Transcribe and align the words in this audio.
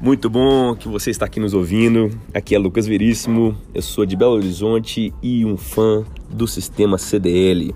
Muito 0.00 0.30
bom 0.30 0.76
que 0.76 0.86
você 0.86 1.10
está 1.10 1.26
aqui 1.26 1.40
nos 1.40 1.54
ouvindo. 1.54 2.08
Aqui 2.32 2.54
é 2.54 2.58
Lucas 2.58 2.86
Veríssimo, 2.86 3.56
eu 3.74 3.82
sou 3.82 4.06
de 4.06 4.14
Belo 4.14 4.34
Horizonte 4.34 5.12
e 5.20 5.44
um 5.44 5.56
fã 5.56 6.04
do 6.30 6.46
sistema 6.46 6.96
CDL. 6.96 7.74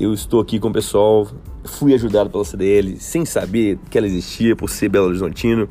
Eu 0.00 0.12
estou 0.12 0.40
aqui 0.40 0.58
com 0.58 0.70
o 0.70 0.72
pessoal, 0.72 1.28
fui 1.64 1.94
ajudado 1.94 2.30
pela 2.30 2.44
CDL 2.44 2.96
sem 2.98 3.24
saber 3.24 3.78
que 3.88 3.96
ela 3.96 4.08
existia 4.08 4.56
por 4.56 4.68
ser 4.68 4.88
Belo 4.88 5.06
Horizontino 5.06 5.68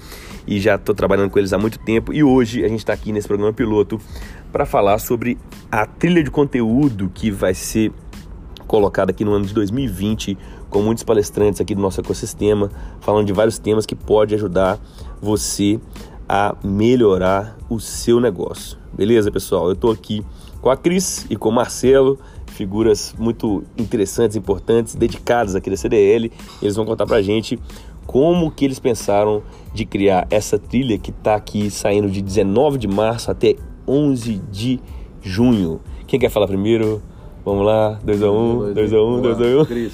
e 0.48 0.62
já 0.62 0.76
estou 0.76 0.96
trabalhando 0.96 1.30
com 1.30 1.38
eles 1.38 1.52
há 1.52 1.58
muito 1.58 1.78
tempo. 1.78 2.14
E 2.14 2.24
hoje 2.24 2.64
a 2.64 2.70
gente 2.70 2.80
está 2.80 2.94
aqui 2.94 3.12
nesse 3.12 3.28
programa 3.28 3.52
piloto 3.52 4.00
para 4.50 4.66
falar 4.66 4.98
sobre 4.98 5.38
a 5.70 5.86
trilha 5.86 6.24
de 6.24 6.32
conteúdo 6.32 7.12
que 7.14 7.30
vai 7.30 7.54
ser 7.54 7.92
colocada 8.66 9.12
aqui 9.12 9.26
no 9.26 9.34
ano 9.34 9.46
de 9.46 9.54
2020 9.54 10.38
com 10.74 10.82
muitos 10.82 11.04
palestrantes 11.04 11.62
aqui 11.62 11.76
do 11.76 11.82
nosso 11.82 12.02
ecossistema, 12.02 12.72
falando 13.00 13.28
de 13.28 13.34
vários 13.34 13.60
temas 13.60 13.86
que 13.86 13.94
pode 13.94 14.34
ajudar 14.34 14.80
você 15.24 15.80
a 16.28 16.54
melhorar 16.62 17.58
o 17.70 17.80
seu 17.80 18.20
negócio. 18.20 18.78
Beleza, 18.94 19.32
pessoal? 19.32 19.68
Eu 19.68 19.74
estou 19.74 19.90
aqui 19.90 20.24
com 20.62 20.70
a 20.70 20.76
Cris 20.76 21.26
e 21.30 21.36
com 21.38 21.48
o 21.48 21.52
Marcelo, 21.52 22.20
figuras 22.48 23.16
muito 23.18 23.64
interessantes, 23.78 24.36
importantes, 24.36 24.96
dedicadas 24.96 25.56
aqui 25.56 25.70
da 25.70 25.78
CDL. 25.78 26.30
Eles 26.62 26.76
vão 26.76 26.86
contar 26.86 27.06
pra 27.06 27.22
gente 27.22 27.58
como 28.06 28.52
que 28.52 28.66
eles 28.66 28.80
pensaram 28.80 29.42
de 29.74 29.86
criar 29.86 30.28
essa 30.30 30.60
trilha 30.60 30.98
que 30.98 31.12
está 31.12 31.36
aqui 31.36 31.72
saindo 31.72 32.10
de 32.10 32.22
19 32.22 32.78
de 32.78 32.88
março 32.88 33.32
até 33.32 33.56
11 33.88 34.42
de 34.52 34.80
junho. 35.22 35.80
Quem 36.06 36.20
quer 36.20 36.30
falar 36.30 36.48
primeiro? 36.48 37.02
Vamos 37.46 37.66
lá, 37.66 38.00
2x1, 38.06 38.74
2x1, 38.74 39.22
2x1. 39.22 39.66
Cris. 39.68 39.94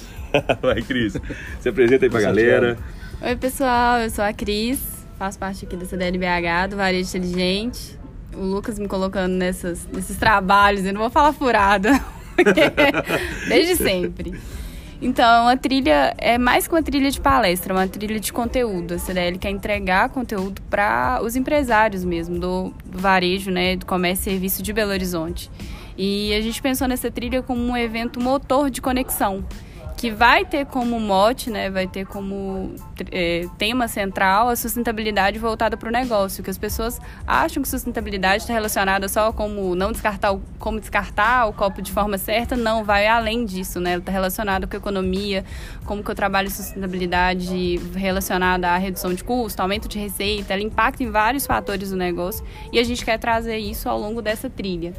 Vai, 0.60 0.82
Cris. 0.82 1.16
Se 1.60 1.68
apresenta 1.68 2.04
aí 2.04 2.10
pra 2.10 2.20
galera. 2.20 2.78
Oi, 3.22 3.36
pessoal, 3.36 4.00
eu 4.00 4.10
sou 4.10 4.24
a 4.24 4.32
Cris, 4.32 4.99
faço 5.20 5.38
parte 5.38 5.66
aqui 5.66 5.76
da 5.76 5.84
CDLBH, 5.84 6.70
do 6.70 6.76
Varejo 6.76 7.14
Inteligente. 7.14 7.98
O 8.34 8.40
Lucas 8.40 8.78
me 8.78 8.88
colocando 8.88 9.34
nessas, 9.34 9.86
nesses 9.92 10.16
trabalhos, 10.16 10.86
eu 10.86 10.94
não 10.94 11.00
vou 11.02 11.10
falar 11.10 11.34
furada, 11.34 12.02
desde 13.46 13.76
sempre. 13.76 14.32
Então, 15.02 15.46
a 15.46 15.58
trilha 15.58 16.14
é 16.16 16.38
mais 16.38 16.66
que 16.66 16.74
uma 16.74 16.82
trilha 16.82 17.10
de 17.10 17.20
palestra, 17.20 17.74
é 17.74 17.76
uma 17.76 17.86
trilha 17.86 18.18
de 18.18 18.32
conteúdo. 18.32 18.94
A 18.94 18.98
CDL 18.98 19.36
quer 19.36 19.50
entregar 19.50 20.08
conteúdo 20.08 20.62
para 20.70 21.20
os 21.22 21.36
empresários 21.36 22.02
mesmo, 22.02 22.38
do, 22.38 22.72
do 22.86 22.98
varejo, 22.98 23.50
né, 23.50 23.76
do 23.76 23.84
comércio 23.84 24.22
e 24.22 24.32
serviço 24.32 24.62
de 24.62 24.72
Belo 24.72 24.90
Horizonte. 24.90 25.50
E 25.98 26.32
a 26.32 26.40
gente 26.40 26.62
pensou 26.62 26.88
nessa 26.88 27.10
trilha 27.10 27.42
como 27.42 27.60
um 27.60 27.76
evento 27.76 28.18
motor 28.18 28.70
de 28.70 28.80
conexão 28.80 29.44
que 30.00 30.10
vai 30.10 30.46
ter 30.46 30.64
como 30.64 30.98
mote, 30.98 31.50
né, 31.50 31.68
vai 31.68 31.86
ter 31.86 32.06
como 32.06 32.74
é, 33.12 33.46
tema 33.58 33.86
central 33.86 34.48
a 34.48 34.56
sustentabilidade 34.56 35.38
voltada 35.38 35.76
para 35.76 35.90
o 35.90 35.92
negócio, 35.92 36.42
que 36.42 36.48
as 36.48 36.56
pessoas 36.56 36.98
acham 37.26 37.62
que 37.62 37.68
sustentabilidade 37.68 38.44
está 38.44 38.54
relacionada 38.54 39.10
só 39.10 39.30
como 39.30 39.74
não 39.74 39.92
descartar 39.92 40.32
o, 40.32 40.40
como 40.58 40.80
descartar 40.80 41.46
o 41.48 41.52
copo 41.52 41.82
de 41.82 41.92
forma 41.92 42.16
certa, 42.16 42.56
não, 42.56 42.82
vai 42.82 43.06
além 43.06 43.44
disso, 43.44 43.78
né, 43.78 43.98
está 43.98 44.10
relacionado 44.10 44.66
com 44.66 44.74
a 44.74 44.78
economia, 44.78 45.44
como 45.84 46.02
que 46.02 46.10
eu 46.10 46.14
trabalho 46.14 46.50
sustentabilidade 46.50 47.78
relacionada 47.94 48.70
à 48.70 48.78
redução 48.78 49.12
de 49.12 49.22
custo, 49.22 49.60
aumento 49.60 49.86
de 49.86 49.98
receita, 49.98 50.54
ela 50.54 50.62
impacta 50.62 51.02
em 51.02 51.10
vários 51.10 51.44
fatores 51.44 51.90
do 51.90 51.96
negócio 51.96 52.42
e 52.72 52.78
a 52.78 52.82
gente 52.84 53.04
quer 53.04 53.18
trazer 53.18 53.58
isso 53.58 53.86
ao 53.86 54.00
longo 54.00 54.22
dessa 54.22 54.48
trilha. 54.48 54.94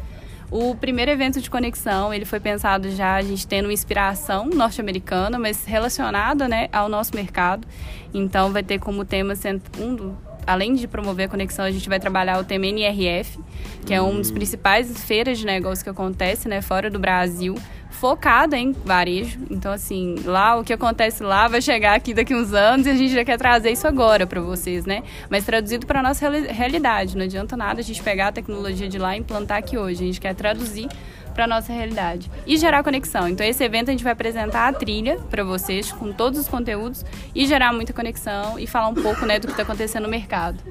O 0.51 0.75
primeiro 0.75 1.09
evento 1.09 1.39
de 1.39 1.49
conexão, 1.49 2.13
ele 2.13 2.25
foi 2.25 2.37
pensado 2.37 2.91
já 2.91 3.15
a 3.15 3.21
gente 3.21 3.47
tendo 3.47 3.67
uma 3.67 3.73
inspiração 3.73 4.47
norte-americana, 4.47 5.39
mas 5.39 5.63
relacionada, 5.63 6.45
né, 6.45 6.67
ao 6.73 6.89
nosso 6.89 7.15
mercado. 7.15 7.65
Então 8.13 8.51
vai 8.51 8.61
ter 8.61 8.77
como 8.77 9.05
tema 9.05 9.33
um 9.79 10.13
além 10.45 10.73
de 10.73 10.87
promover 10.87 11.25
a 11.25 11.29
conexão, 11.29 11.65
a 11.65 11.71
gente 11.71 11.87
vai 11.87 11.99
trabalhar 11.99 12.39
o 12.39 12.43
tema 12.43 12.65
NRF, 12.65 13.39
que 13.85 13.93
é 13.93 14.01
um 14.01 14.17
dos 14.17 14.29
hum. 14.29 14.33
principais 14.33 15.03
feiras 15.03 15.39
de 15.39 15.45
negócio 15.45 15.83
que 15.83 15.89
acontece, 15.89 16.47
né, 16.47 16.61
fora 16.61 16.89
do 16.89 16.99
Brasil, 16.99 17.55
focada 17.89 18.57
em 18.57 18.71
varejo. 18.71 19.39
Então, 19.49 19.71
assim, 19.71 20.15
lá 20.25 20.57
o 20.57 20.63
que 20.63 20.73
acontece 20.73 21.21
lá 21.21 21.47
vai 21.47 21.61
chegar 21.61 21.95
aqui 21.95 22.13
daqui 22.13 22.33
uns 22.33 22.53
anos 22.53 22.87
e 22.87 22.89
a 22.89 22.95
gente 22.95 23.13
já 23.13 23.23
quer 23.23 23.37
trazer 23.37 23.69
isso 23.69 23.87
agora 23.87 24.25
para 24.25 24.41
vocês, 24.41 24.85
né? 24.85 25.03
Mas 25.29 25.45
traduzido 25.45 25.85
para 25.85 26.01
nossa 26.01 26.27
realidade. 26.29 27.15
Não 27.15 27.25
adianta 27.25 27.55
nada 27.55 27.81
a 27.81 27.83
gente 27.83 28.01
pegar 28.01 28.29
a 28.29 28.31
tecnologia 28.31 28.89
de 28.89 28.97
lá 28.97 29.15
e 29.15 29.19
implantar 29.19 29.59
aqui 29.59 29.77
hoje. 29.77 30.03
A 30.03 30.07
gente 30.07 30.19
quer 30.19 30.33
traduzir 30.33 30.89
para 31.31 31.47
nossa 31.47 31.71
realidade 31.71 32.29
e 32.45 32.57
gerar 32.57 32.83
conexão. 32.83 33.27
Então 33.27 33.45
esse 33.45 33.63
evento 33.63 33.89
a 33.89 33.91
gente 33.91 34.03
vai 34.03 34.13
apresentar 34.13 34.67
a 34.67 34.73
trilha 34.73 35.17
para 35.29 35.43
vocês 35.43 35.91
com 35.91 36.11
todos 36.11 36.39
os 36.39 36.47
conteúdos 36.47 37.05
e 37.33 37.45
gerar 37.45 37.73
muita 37.73 37.93
conexão 37.93 38.59
e 38.59 38.67
falar 38.67 38.89
um 38.89 38.95
pouco, 38.95 39.25
né, 39.25 39.39
do 39.39 39.47
que 39.47 39.53
está 39.53 39.63
acontecendo 39.63 40.03
no 40.03 40.09
mercado. 40.09 40.61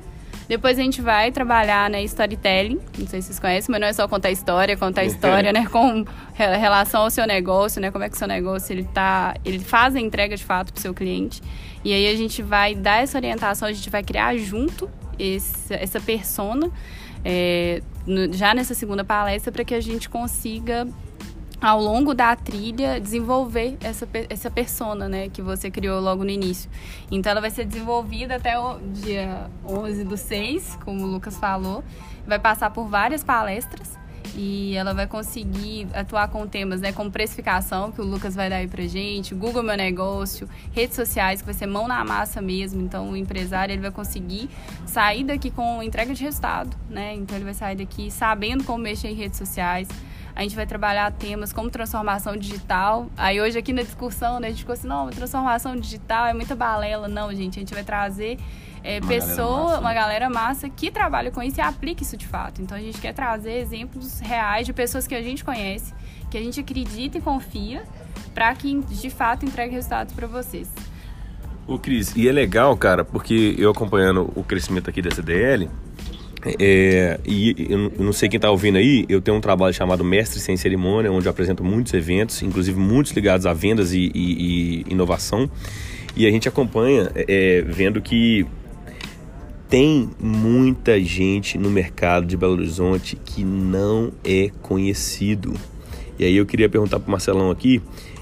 Depois 0.50 0.76
a 0.80 0.82
gente 0.82 1.00
vai 1.00 1.30
trabalhar 1.30 1.88
né, 1.88 2.02
storytelling, 2.02 2.80
não 2.98 3.06
sei 3.06 3.22
se 3.22 3.28
vocês 3.28 3.38
conhecem, 3.38 3.70
mas 3.70 3.80
não 3.80 3.86
é 3.86 3.92
só 3.92 4.08
contar 4.08 4.32
história, 4.32 4.76
contar 4.76 5.04
história, 5.04 5.52
né, 5.52 5.64
com 5.70 6.04
relação 6.34 7.02
ao 7.02 7.10
seu 7.10 7.24
negócio, 7.24 7.80
né, 7.80 7.92
como 7.92 8.02
é 8.02 8.08
que 8.08 8.16
o 8.16 8.18
seu 8.18 8.26
negócio 8.26 8.72
ele 8.72 8.82
tá, 8.82 9.36
ele 9.44 9.60
faz 9.60 9.94
a 9.94 10.00
entrega 10.00 10.36
de 10.36 10.44
fato 10.44 10.72
para 10.72 10.80
o 10.80 10.82
seu 10.82 10.92
cliente. 10.92 11.40
E 11.84 11.94
aí 11.94 12.08
a 12.08 12.16
gente 12.16 12.42
vai 12.42 12.74
dar 12.74 13.00
essa 13.00 13.16
orientação, 13.16 13.68
a 13.68 13.72
gente 13.72 13.88
vai 13.88 14.02
criar 14.02 14.36
junto 14.38 14.90
esse, 15.16 15.72
essa 15.72 16.00
persona 16.00 16.68
é, 17.24 17.82
no, 18.06 18.32
já 18.32 18.54
nessa 18.54 18.74
segunda 18.74 19.04
palestra 19.04 19.52
para 19.52 19.64
que 19.64 19.74
a 19.74 19.80
gente 19.80 20.08
consiga 20.08 20.86
ao 21.60 21.80
longo 21.80 22.14
da 22.14 22.34
trilha 22.34 22.98
desenvolver 22.98 23.76
essa, 23.82 24.08
essa 24.30 24.50
persona, 24.50 25.08
né, 25.08 25.28
que 25.28 25.42
você 25.42 25.70
criou 25.70 26.00
logo 26.00 26.24
no 26.24 26.30
início. 26.30 26.70
Então 27.10 27.30
ela 27.30 27.40
vai 27.40 27.50
ser 27.50 27.66
desenvolvida 27.66 28.36
até 28.36 28.58
o 28.58 28.78
dia 28.78 29.50
11 29.66 30.04
do 30.04 30.16
6, 30.16 30.78
como 30.84 31.04
o 31.04 31.06
Lucas 31.06 31.36
falou. 31.36 31.84
Vai 32.26 32.38
passar 32.38 32.70
por 32.70 32.86
várias 32.86 33.22
palestras 33.22 33.99
e 34.36 34.74
ela 34.74 34.92
vai 34.94 35.06
conseguir 35.06 35.88
atuar 35.94 36.28
com 36.28 36.46
temas, 36.46 36.80
né, 36.80 36.92
como 36.92 37.10
precificação, 37.10 37.90
que 37.90 38.00
o 38.00 38.04
Lucas 38.04 38.34
vai 38.34 38.48
dar 38.48 38.56
aí 38.56 38.68
pra 38.68 38.86
gente, 38.86 39.34
Google 39.34 39.62
Meu 39.62 39.76
Negócio, 39.76 40.48
redes 40.72 40.96
sociais, 40.96 41.40
que 41.40 41.46
vai 41.46 41.54
ser 41.54 41.66
mão 41.66 41.86
na 41.88 42.04
massa 42.04 42.40
mesmo. 42.40 42.80
Então 42.82 43.10
o 43.10 43.16
empresário 43.16 43.72
ele 43.72 43.82
vai 43.82 43.90
conseguir 43.90 44.48
sair 44.86 45.24
daqui 45.24 45.50
com 45.50 45.82
entrega 45.82 46.14
de 46.14 46.22
resultado, 46.24 46.76
né? 46.88 47.14
Então 47.14 47.36
ele 47.36 47.44
vai 47.44 47.54
sair 47.54 47.76
daqui 47.76 48.10
sabendo 48.10 48.64
como 48.64 48.78
mexer 48.82 49.08
em 49.08 49.14
redes 49.14 49.38
sociais 49.38 49.88
a 50.34 50.42
gente 50.42 50.56
vai 50.56 50.66
trabalhar 50.66 51.10
temas 51.12 51.52
como 51.52 51.68
transformação 51.70 52.36
digital. 52.36 53.10
Aí 53.16 53.40
hoje 53.40 53.58
aqui 53.58 53.72
na 53.72 53.82
discussão, 53.82 54.40
né, 54.40 54.46
a 54.46 54.50
gente 54.50 54.60
ficou 54.60 54.72
assim, 54.72 54.86
não, 54.86 55.10
transformação 55.10 55.76
digital 55.76 56.26
é 56.26 56.32
muita 56.32 56.54
balela. 56.54 57.08
Não, 57.08 57.34
gente, 57.34 57.58
a 57.58 57.60
gente 57.60 57.74
vai 57.74 57.84
trazer 57.84 58.38
é, 58.82 58.98
uma 58.98 59.08
pessoa, 59.08 59.64
galera 59.66 59.80
uma 59.80 59.94
galera 59.94 60.30
massa 60.30 60.68
que 60.68 60.90
trabalha 60.90 61.30
com 61.30 61.42
isso 61.42 61.58
e 61.58 61.60
aplica 61.60 62.02
isso 62.02 62.16
de 62.16 62.26
fato. 62.26 62.62
Então 62.62 62.76
a 62.76 62.80
gente 62.80 63.00
quer 63.00 63.12
trazer 63.12 63.52
exemplos 63.58 64.20
reais 64.20 64.66
de 64.66 64.72
pessoas 64.72 65.06
que 65.06 65.14
a 65.14 65.22
gente 65.22 65.44
conhece, 65.44 65.92
que 66.30 66.38
a 66.38 66.40
gente 66.40 66.60
acredita 66.60 67.18
e 67.18 67.20
confia, 67.20 67.82
para 68.34 68.54
que 68.54 68.80
de 68.80 69.10
fato 69.10 69.44
entregue 69.44 69.74
resultados 69.74 70.14
para 70.14 70.26
vocês. 70.26 70.68
Ô 71.66 71.78
Cris, 71.78 72.14
e 72.16 72.28
é 72.28 72.32
legal, 72.32 72.76
cara, 72.76 73.04
porque 73.04 73.54
eu 73.58 73.70
acompanhando 73.70 74.32
o 74.34 74.42
crescimento 74.42 74.90
aqui 74.90 75.00
da 75.00 75.10
CDL, 75.10 75.68
é, 76.58 77.20
e 77.24 77.66
eu 77.68 77.92
não 77.98 78.12
sei 78.12 78.28
quem 78.28 78.38
está 78.38 78.50
ouvindo 78.50 78.78
aí, 78.78 79.04
eu 79.08 79.20
tenho 79.20 79.36
um 79.36 79.40
trabalho 79.40 79.74
chamado 79.74 80.02
Mestre 80.02 80.40
Sem 80.40 80.56
Cerimônia, 80.56 81.12
onde 81.12 81.26
eu 81.26 81.30
apresento 81.30 81.62
muitos 81.62 81.92
eventos, 81.92 82.42
inclusive 82.42 82.78
muitos 82.78 83.12
ligados 83.12 83.46
a 83.46 83.52
vendas 83.52 83.92
e, 83.92 84.10
e, 84.14 84.84
e 84.88 84.92
inovação. 84.92 85.50
E 86.16 86.26
a 86.26 86.30
gente 86.30 86.48
acompanha 86.48 87.10
é, 87.14 87.62
vendo 87.66 88.00
que 88.00 88.46
tem 89.70 90.10
muita 90.20 91.00
gente 91.00 91.56
no 91.56 91.70
mercado 91.70 92.26
de 92.26 92.36
Belo 92.36 92.54
Horizonte 92.54 93.16
que 93.16 93.44
não 93.44 94.12
é 94.24 94.50
conhecido. 94.60 95.54
E 96.18 96.24
aí 96.24 96.36
eu 96.36 96.44
queria 96.44 96.68
perguntar 96.68 96.98
para 96.98 97.08
o 97.08 97.10
Marcelão 97.10 97.50
aqui 97.50 97.80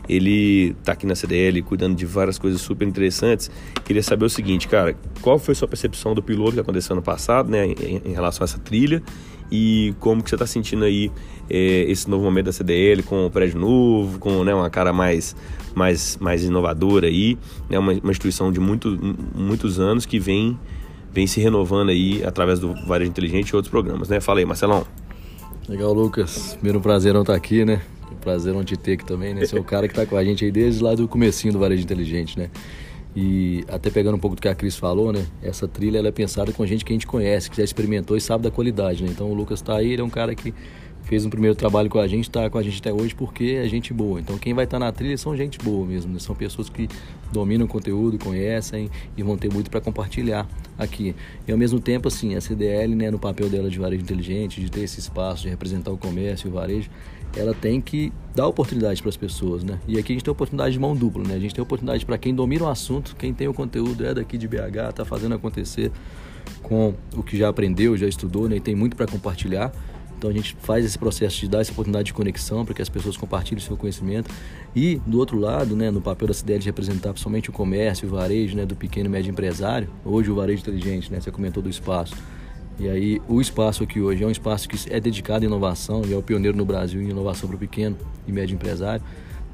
ele 0.09 0.75
está 0.81 0.93
aqui 0.93 1.07
na 1.07 1.15
CDL 1.15 1.61
cuidando 1.63 1.95
de 1.95 2.07
várias 2.07 2.39
coisas 2.39 2.61
super 2.61 2.89
interessantes. 2.89 3.51
Queria 3.85 4.03
saber 4.03 4.25
o 4.25 4.31
seguinte, 4.31 4.67
cara, 4.67 4.97
qual 5.21 5.39
foi 5.39 5.53
a 5.53 5.55
sua 5.55 5.69
percepção 5.69 6.15
do 6.15 6.23
piloto 6.23 6.53
que 6.53 6.61
aconteceu 6.61 6.95
ano 6.95 7.03
passado, 7.03 7.51
né, 7.51 7.67
em, 7.67 8.13
relação 8.13 8.43
a 8.43 8.47
essa 8.47 8.59
trilha 8.59 9.03
e 9.51 9.95
como 10.01 10.23
que 10.23 10.31
você 10.31 10.35
está 10.35 10.47
sentindo 10.47 10.85
aí 10.85 11.11
é, 11.49 11.85
esse 11.91 12.09
novo 12.09 12.25
momento 12.25 12.47
da 12.47 12.53
CDL 12.53 13.03
com 13.03 13.27
o 13.27 13.31
prédio 13.31 13.59
novo, 13.59 14.19
com 14.19 14.43
né, 14.45 14.55
uma 14.55 14.71
cara 14.71 14.93
mais, 14.93 15.37
mais, 15.75 16.17
mais 16.19 16.43
inovadora 16.43 17.07
aí, 17.07 17.37
né, 17.69 17.79
uma, 17.79 17.93
uma 17.93 18.11
instituição 18.11 18.51
de 18.51 18.61
muito, 18.61 18.99
muitos 19.35 19.79
anos 19.79 20.07
que 20.07 20.19
vem, 20.19 20.59
vem 21.13 21.27
se 21.27 21.41
renovando 21.41 21.91
aí 21.91 22.23
através 22.25 22.59
do 22.59 22.75
Varejo 22.87 23.11
Inteligente 23.11 23.51
e 23.51 23.57
outros 23.57 23.71
programas, 23.71 24.09
né? 24.09 24.21
Fala 24.21 24.41
aí, 24.41 24.45
Marcelão. 24.45 24.87
Legal, 25.69 25.93
Lucas. 25.93 26.55
Primeiro 26.55 26.81
prazer 26.81 27.13
não 27.13 27.23
estar 27.23 27.35
tá 27.35 27.37
aqui, 27.37 27.65
né? 27.65 27.83
prazer 28.19 28.55
onde 28.55 28.77
ter 28.77 28.93
aqui 28.93 29.05
também, 29.05 29.33
né? 29.33 29.45
Você 29.45 29.57
é 29.57 29.61
o 29.61 29.65
cara 29.65 29.89
que 29.89 29.93
está 29.93 30.05
com 30.05 30.17
a 30.17 30.25
gente 30.25 30.45
aí 30.45 30.51
desde 30.51 30.83
lá 30.83 30.95
do 30.95 31.09
comecinho 31.09 31.53
do 31.53 31.59
Varejo 31.59 31.83
Inteligente, 31.83 32.39
né? 32.39 32.51
E 33.17 33.65
até 33.69 33.91
pegando 33.91 34.17
um 34.17 34.19
pouco 34.19 34.37
do 34.37 34.43
que 34.43 34.49
a 34.49 34.55
Cris 34.55 34.77
falou, 34.77 35.13
né? 35.13 35.27
Essa 35.43 35.67
trilha 35.67 35.99
ela 35.99 36.09
é 36.09 36.13
pensada 36.13 36.53
com 36.53 36.65
gente 36.67 36.85
que 36.85 36.93
a 36.93 36.95
gente 36.95 37.07
conhece, 37.07 37.51
que 37.51 37.57
já 37.57 37.65
experimentou 37.65 38.17
e 38.17 38.21
sabe 38.21 38.45
da 38.45 38.51
qualidade, 38.51 39.03
né? 39.03 39.09
Então 39.11 39.31
o 39.31 39.35
Lucas 39.35 39.61
está 39.61 39.77
aí, 39.77 39.93
ele 39.93 40.03
é 40.03 40.05
um 40.05 40.11
cara 40.11 40.35
que 40.35 40.53
fez 41.09 41.25
um 41.25 41.31
primeiro 41.31 41.57
trabalho 41.57 41.89
com 41.89 41.99
a 41.99 42.07
gente, 42.07 42.25
está 42.25 42.51
com 42.51 42.59
a 42.59 42.63
gente 42.63 42.79
até 42.81 42.93
hoje 42.93 43.15
porque 43.15 43.59
é 43.65 43.67
gente 43.67 43.95
boa. 43.95 44.21
Então 44.21 44.37
quem 44.37 44.53
vai 44.53 44.65
estar 44.65 44.79
tá 44.79 44.85
na 44.85 44.93
trilha 44.93 45.17
são 45.17 45.35
gente 45.35 45.59
boa 45.59 45.87
mesmo, 45.87 46.13
né? 46.13 46.19
são 46.19 46.35
pessoas 46.35 46.69
que 46.69 46.87
dominam 47.33 47.65
o 47.65 47.69
conteúdo, 47.69 48.19
conhecem 48.19 48.91
e 49.17 49.23
vão 49.23 49.37
ter 49.39 49.51
muito 49.51 49.71
para 49.71 49.81
compartilhar 49.81 50.47
aqui. 50.79 51.17
E 51.47 51.53
ao 51.53 51.57
mesmo 51.57 51.81
tempo, 51.81 52.09
assim, 52.09 52.35
a 52.35 52.41
CDL, 52.43 52.95
né, 52.95 53.11
no 53.11 53.19
papel 53.19 53.49
dela 53.49 53.71
de 53.71 53.79
varejo 53.79 54.03
inteligente, 54.03 54.61
de 54.61 54.71
ter 54.71 54.83
esse 54.83 55.01
espaço, 55.01 55.43
de 55.43 55.49
representar 55.49 55.91
o 55.91 55.97
comércio 55.97 56.47
e 56.47 56.51
o 56.51 56.53
varejo, 56.53 56.91
ela 57.35 57.55
tem 57.55 57.81
que 57.81 58.13
dar 58.35 58.47
oportunidade 58.47 59.01
para 59.01 59.09
as 59.09 59.17
pessoas, 59.17 59.65
né? 59.65 59.79
E 59.87 59.99
aqui 59.99 60.13
a 60.13 60.15
gente 60.15 60.25
tem 60.25 60.33
oportunidade 60.33 60.73
de 60.73 60.79
mão 60.79 60.95
dupla, 60.95 61.23
né? 61.27 61.35
A 61.35 61.39
gente 61.39 61.55
tem 61.55 61.63
oportunidade 61.63 62.05
para 62.05 62.19
quem 62.19 62.35
domina 62.35 62.65
o 62.65 62.69
assunto, 62.69 63.17
quem 63.17 63.33
tem 63.33 63.49
o 63.49 63.55
conteúdo 63.55 64.05
é 64.05 64.15
daqui 64.15 64.39
de 64.39 64.47
BH, 64.47 64.91
está 64.91 65.05
fazendo 65.05 65.35
acontecer 65.35 65.91
com 66.63 66.95
o 67.15 67.23
que 67.23 67.37
já 67.37 67.49
aprendeu, 67.49 67.97
já 67.97 68.07
estudou, 68.07 68.49
né? 68.49 68.57
E 68.57 68.61
tem 68.61 68.75
muito 68.75 68.97
para 68.97 69.07
compartilhar. 69.07 69.73
Então 70.19 70.29
a 70.29 70.33
gente 70.33 70.57
faz 70.61 70.85
esse 70.85 70.99
processo 70.99 71.39
de 71.39 71.49
dar 71.49 71.61
essa 71.61 71.71
oportunidade 71.71 72.07
de 72.07 72.13
conexão 72.13 72.65
para 72.65 72.75
que 72.75 72.83
as 72.83 72.89
pessoas 72.89 73.17
compartilhem 73.17 73.63
o 73.63 73.65
seu 73.65 73.77
conhecimento. 73.77 74.29
E 74.75 74.97
do 75.07 75.19
outro 75.19 75.39
lado, 75.39 75.77
né, 75.77 75.93
no 75.93 76.01
papel 76.01 76.27
da 76.27 76.35
CDL 76.35 76.59
de 76.59 76.67
representar 76.67 77.11
principalmente 77.11 77.49
o 77.49 77.53
comércio, 77.53 78.09
o 78.09 78.11
varejo, 78.11 78.57
né, 78.57 78.67
do 78.67 78.75
pequeno 78.75 79.07
e 79.07 79.09
médio 79.09 79.31
empresário, 79.31 79.89
hoje 80.05 80.29
o 80.29 80.35
varejo 80.35 80.61
inteligente, 80.61 81.11
né, 81.13 81.21
você 81.21 81.31
comentou 81.31 81.63
do 81.63 81.71
espaço. 81.71 82.17
E 82.81 82.89
aí 82.89 83.23
o 83.29 83.41
espaço 83.41 83.85
aqui 83.85 84.01
hoje 84.01 84.25
é 84.25 84.27
um 84.27 84.31
espaço 84.31 84.69
que 84.69 84.77
é 84.93 84.99
dedicado 84.99 85.45
à 85.45 85.47
inovação 85.47 86.03
e 86.05 86.13
é 86.13 86.17
o 86.17 86.23
pioneiro 86.23 86.57
no 86.57 86.65
Brasil 86.65 87.01
em 87.01 87.11
inovação 87.11 87.49
para 87.49 87.57
o 87.57 87.59
pequeno 87.59 87.97
e 88.27 88.33
médio 88.33 88.55
empresário. 88.55 89.05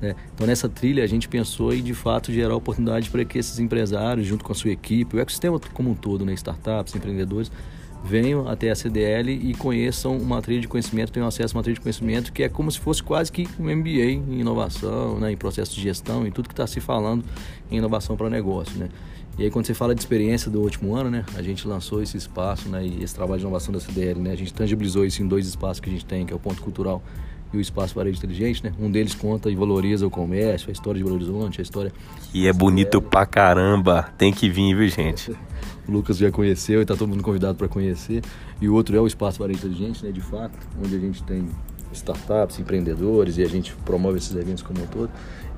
Né? 0.00 0.14
Então 0.34 0.46
nessa 0.46 0.68
trilha 0.68 1.04
a 1.04 1.06
gente 1.06 1.28
pensou 1.28 1.74
em 1.74 1.82
de 1.82 1.94
fato 1.94 2.32
gerar 2.32 2.56
oportunidade 2.56 3.10
para 3.10 3.24
que 3.24 3.38
esses 3.38 3.58
empresários, 3.58 4.26
junto 4.26 4.42
com 4.44 4.52
a 4.52 4.54
sua 4.54 4.70
equipe, 4.70 5.16
o 5.16 5.20
ecossistema 5.20 5.60
como 5.74 5.90
um 5.90 5.94
todo, 5.94 6.24
né, 6.24 6.32
startups, 6.32 6.94
empreendedores, 6.94 7.50
venham 8.04 8.46
até 8.46 8.70
a 8.70 8.74
CDL 8.74 9.32
e 9.32 9.54
conheçam 9.54 10.16
uma 10.18 10.42
trilha 10.42 10.60
de 10.60 10.68
conhecimento, 10.68 11.10
tenham 11.10 11.26
acesso 11.26 11.56
a 11.56 11.58
uma 11.58 11.62
trilha 11.62 11.74
de 11.74 11.80
conhecimento 11.80 12.32
que 12.32 12.42
é 12.42 12.48
como 12.50 12.70
se 12.70 12.78
fosse 12.78 13.02
quase 13.02 13.32
que 13.32 13.48
um 13.58 13.74
MBA 13.74 14.10
em 14.10 14.40
inovação, 14.40 15.18
né, 15.18 15.32
em 15.32 15.36
processo 15.36 15.74
de 15.74 15.80
gestão, 15.80 16.26
em 16.26 16.30
tudo 16.30 16.48
que 16.48 16.52
está 16.52 16.66
se 16.66 16.80
falando 16.80 17.24
em 17.70 17.78
inovação 17.78 18.14
para 18.14 18.28
negócio, 18.28 18.78
né. 18.78 18.90
E 19.38 19.42
aí 19.42 19.50
quando 19.50 19.66
você 19.66 19.74
fala 19.74 19.94
de 19.94 20.00
experiência 20.00 20.50
do 20.50 20.60
último 20.60 20.94
ano, 20.94 21.10
né, 21.10 21.24
a 21.34 21.42
gente 21.42 21.66
lançou 21.66 22.02
esse 22.02 22.16
espaço, 22.16 22.68
né, 22.68 22.84
e 22.86 23.02
esse 23.02 23.14
trabalho 23.14 23.38
de 23.38 23.46
inovação 23.46 23.72
da 23.72 23.80
CDL, 23.80 24.20
né, 24.20 24.32
a 24.32 24.36
gente 24.36 24.52
tangibilizou 24.52 25.06
isso 25.06 25.22
em 25.22 25.26
dois 25.26 25.46
espaços 25.46 25.80
que 25.80 25.88
a 25.88 25.92
gente 25.92 26.04
tem, 26.04 26.26
que 26.26 26.32
é 26.32 26.36
o 26.36 26.38
ponto 26.38 26.62
cultural 26.62 27.02
e 27.54 27.56
o 27.56 27.60
espaço 27.60 27.94
varejo 27.94 28.18
inteligente, 28.18 28.64
né? 28.64 28.72
Um 28.80 28.90
deles 28.90 29.14
conta 29.14 29.48
e 29.48 29.54
valoriza 29.54 30.04
o 30.04 30.10
comércio, 30.10 30.70
a 30.70 30.72
história 30.72 30.98
de 30.98 31.04
Belo 31.04 31.14
Horizonte, 31.14 31.60
a 31.60 31.62
história. 31.62 31.92
E 32.32 32.48
é 32.48 32.52
bonito 32.52 33.00
pra 33.00 33.24
caramba, 33.24 34.12
tem 34.18 34.32
que 34.32 34.48
vir, 34.48 34.74
viu, 34.74 34.88
gente? 34.88 35.32
o 35.88 35.92
Lucas 35.92 36.16
já 36.16 36.30
conheceu 36.30 36.80
e 36.80 36.82
está 36.82 36.96
todo 36.96 37.08
mundo 37.08 37.22
convidado 37.22 37.56
para 37.56 37.68
conhecer. 37.68 38.22
E 38.60 38.68
o 38.68 38.74
outro 38.74 38.96
é 38.96 39.00
o 39.00 39.06
Espaço 39.06 39.38
Varejo 39.38 39.58
Inteligente, 39.58 40.04
né, 40.04 40.12
de 40.12 40.20
fato, 40.20 40.56
onde 40.82 40.94
a 40.94 40.98
gente 40.98 41.22
tem 41.22 41.48
startups, 41.92 42.58
empreendedores 42.58 43.38
e 43.38 43.42
a 43.42 43.48
gente 43.48 43.74
promove 43.84 44.18
esses 44.18 44.34
eventos 44.34 44.62
como 44.62 44.82
um 44.82 44.86
todo. 44.86 45.10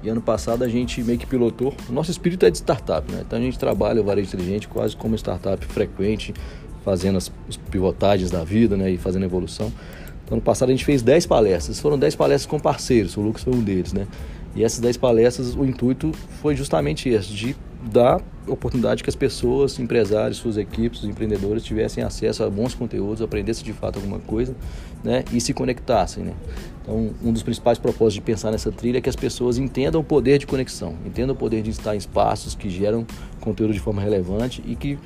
E 0.02 0.08
ano 0.08 0.20
passado 0.20 0.62
a 0.62 0.68
gente 0.68 1.02
meio 1.02 1.18
que 1.18 1.26
pilotou. 1.26 1.74
O 1.88 1.92
nosso 1.92 2.10
espírito 2.10 2.44
é 2.44 2.50
de 2.50 2.58
startup, 2.58 3.10
né? 3.10 3.22
Então 3.26 3.38
a 3.38 3.42
gente 3.42 3.58
trabalha 3.58 4.00
o 4.00 4.04
varejo 4.04 4.28
inteligente 4.28 4.68
quase 4.68 4.96
como 4.96 5.14
startup 5.16 5.64
frequente, 5.66 6.34
fazendo 6.84 7.16
as, 7.16 7.32
as 7.48 7.56
pivotagens 7.56 8.30
da 8.30 8.44
vida, 8.44 8.76
né? 8.76 8.90
E 8.90 8.98
fazendo 8.98 9.24
evolução. 9.24 9.72
Então 10.24 10.36
ano 10.36 10.42
passado 10.42 10.68
a 10.68 10.72
gente 10.72 10.84
fez 10.84 11.02
10 11.02 11.26
palestras. 11.26 11.80
Foram 11.80 11.98
10 11.98 12.14
palestras 12.14 12.46
com 12.46 12.60
parceiros, 12.60 13.16
o 13.16 13.20
Lucas 13.20 13.42
foi 13.42 13.54
um 13.54 13.62
deles, 13.62 13.92
né? 13.92 14.06
E 14.54 14.64
essas 14.64 14.80
10 14.80 14.96
palestras, 14.96 15.54
o 15.54 15.64
intuito 15.64 16.12
foi 16.40 16.56
justamente 16.56 17.08
esse, 17.08 17.28
de 17.28 17.56
dar 17.82 18.20
oportunidade 18.46 19.02
que 19.02 19.10
as 19.10 19.16
pessoas, 19.16 19.78
empresários, 19.78 20.38
suas 20.38 20.56
equipes, 20.56 21.02
os 21.02 21.08
empreendedores 21.08 21.64
tivessem 21.64 22.02
acesso 22.02 22.44
a 22.44 22.50
bons 22.50 22.74
conteúdos, 22.74 23.20
aprendessem 23.20 23.64
de 23.64 23.72
fato 23.72 23.96
alguma 23.96 24.18
coisa, 24.20 24.54
né, 25.02 25.24
e 25.32 25.40
se 25.40 25.52
conectassem, 25.52 26.24
né. 26.24 26.32
Então, 26.82 27.10
um 27.22 27.32
dos 27.32 27.42
principais 27.42 27.78
propósitos 27.78 28.14
de 28.14 28.20
pensar 28.20 28.50
nessa 28.50 28.70
trilha 28.70 28.98
é 28.98 29.00
que 29.00 29.08
as 29.08 29.16
pessoas 29.16 29.58
entendam 29.58 30.00
o 30.00 30.04
poder 30.04 30.38
de 30.38 30.46
conexão, 30.46 30.94
entendam 31.04 31.34
o 31.34 31.38
poder 31.38 31.62
de 31.62 31.70
estar 31.70 31.94
em 31.94 31.98
espaços 31.98 32.54
que 32.54 32.70
geram 32.70 33.04
conteúdo 33.40 33.72
de 33.72 33.80
forma 33.80 34.00
relevante 34.00 34.62
e 34.64 34.76
que 34.76 34.98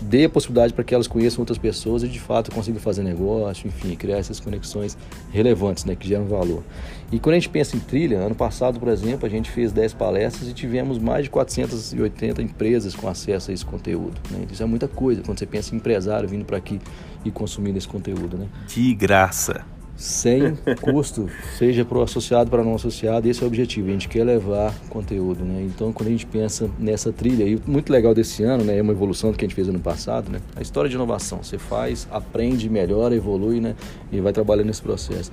dê 0.00 0.24
a 0.24 0.28
possibilidade 0.28 0.72
para 0.72 0.84
que 0.84 0.94
elas 0.94 1.06
conheçam 1.06 1.40
outras 1.40 1.58
pessoas 1.58 2.02
e 2.02 2.08
de 2.08 2.20
fato 2.20 2.50
consigam 2.50 2.80
fazer 2.80 3.02
negócio, 3.02 3.66
enfim, 3.66 3.94
criar 3.94 4.18
essas 4.18 4.40
conexões 4.40 4.96
relevantes, 5.32 5.84
né, 5.84 5.94
que 5.94 6.06
geram 6.06 6.26
valor. 6.26 6.62
E 7.10 7.18
quando 7.18 7.34
a 7.34 7.38
gente 7.38 7.48
pensa 7.48 7.76
em 7.76 7.80
trilha, 7.80 8.18
ano 8.18 8.34
passado, 8.34 8.80
por 8.80 8.88
exemplo, 8.88 9.26
a 9.26 9.28
gente 9.28 9.50
fez 9.50 9.72
10 9.72 9.94
palestras 9.94 10.48
e 10.48 10.52
tivemos 10.52 10.98
mais 10.98 11.24
de 11.24 11.30
480 11.30 12.42
empresas 12.42 12.94
com 12.94 13.08
acesso 13.08 13.50
a 13.50 13.54
esse 13.54 13.64
conteúdo. 13.64 14.20
Né? 14.30 14.46
Isso 14.50 14.62
é 14.62 14.66
muita 14.66 14.88
coisa 14.88 15.22
quando 15.22 15.38
você 15.38 15.46
pensa 15.46 15.74
em 15.74 15.78
empresário 15.78 16.28
vindo 16.28 16.44
para 16.44 16.56
aqui 16.56 16.80
e 17.24 17.30
consumindo 17.30 17.78
esse 17.78 17.88
conteúdo. 17.88 18.36
Né? 18.36 18.48
De 18.66 18.94
graça 18.94 19.75
sem 19.96 20.54
custo, 20.80 21.28
seja 21.58 21.84
para 21.84 21.98
o 21.98 22.02
associado 22.02 22.50
para 22.50 22.62
não 22.62 22.74
associado, 22.74 23.28
esse 23.28 23.40
é 23.40 23.44
o 23.44 23.46
objetivo, 23.46 23.88
a 23.88 23.92
gente 23.92 24.08
quer 24.08 24.24
levar 24.24 24.74
conteúdo, 24.90 25.44
né? 25.44 25.62
Então, 25.66 25.92
quando 25.92 26.08
a 26.08 26.12
gente 26.12 26.26
pensa 26.26 26.68
nessa 26.78 27.12
trilha, 27.12 27.44
e 27.44 27.60
muito 27.66 27.90
legal 27.90 28.14
desse 28.14 28.42
ano, 28.42 28.62
né, 28.62 28.78
é 28.78 28.82
uma 28.82 28.92
evolução 28.92 29.32
do 29.32 29.38
que 29.38 29.44
a 29.44 29.48
gente 29.48 29.54
fez 29.54 29.68
ano 29.68 29.80
passado, 29.80 30.30
né? 30.30 30.40
A 30.54 30.60
história 30.60 30.88
de 30.88 30.96
inovação, 30.96 31.42
você 31.42 31.58
faz, 31.58 32.06
aprende, 32.10 32.68
melhora, 32.68 33.14
evolui, 33.14 33.60
né? 33.60 33.74
E 34.12 34.20
vai 34.20 34.32
trabalhando 34.32 34.66
nesse 34.66 34.82
processo. 34.82 35.32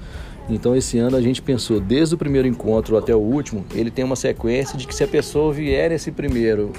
Então, 0.50 0.75
esse 0.75 0.98
ano 0.98 1.16
a 1.16 1.21
gente 1.21 1.42
pensou, 1.42 1.80
desde 1.80 2.16
o 2.16 2.18
primeiro 2.18 2.48
encontro 2.48 2.98
até 2.98 3.16
o 3.16 3.19
último, 3.19 3.66
ele 3.74 3.92
tem 3.92 4.04
uma 4.04 4.16
sequência 4.16 4.77
de 4.77 4.88
que 4.88 4.95
se 4.95 5.04
a 5.04 5.07
pessoa 5.07 5.54
vier 5.54 5.92
esse 5.92 6.12
primeiro 6.12 6.71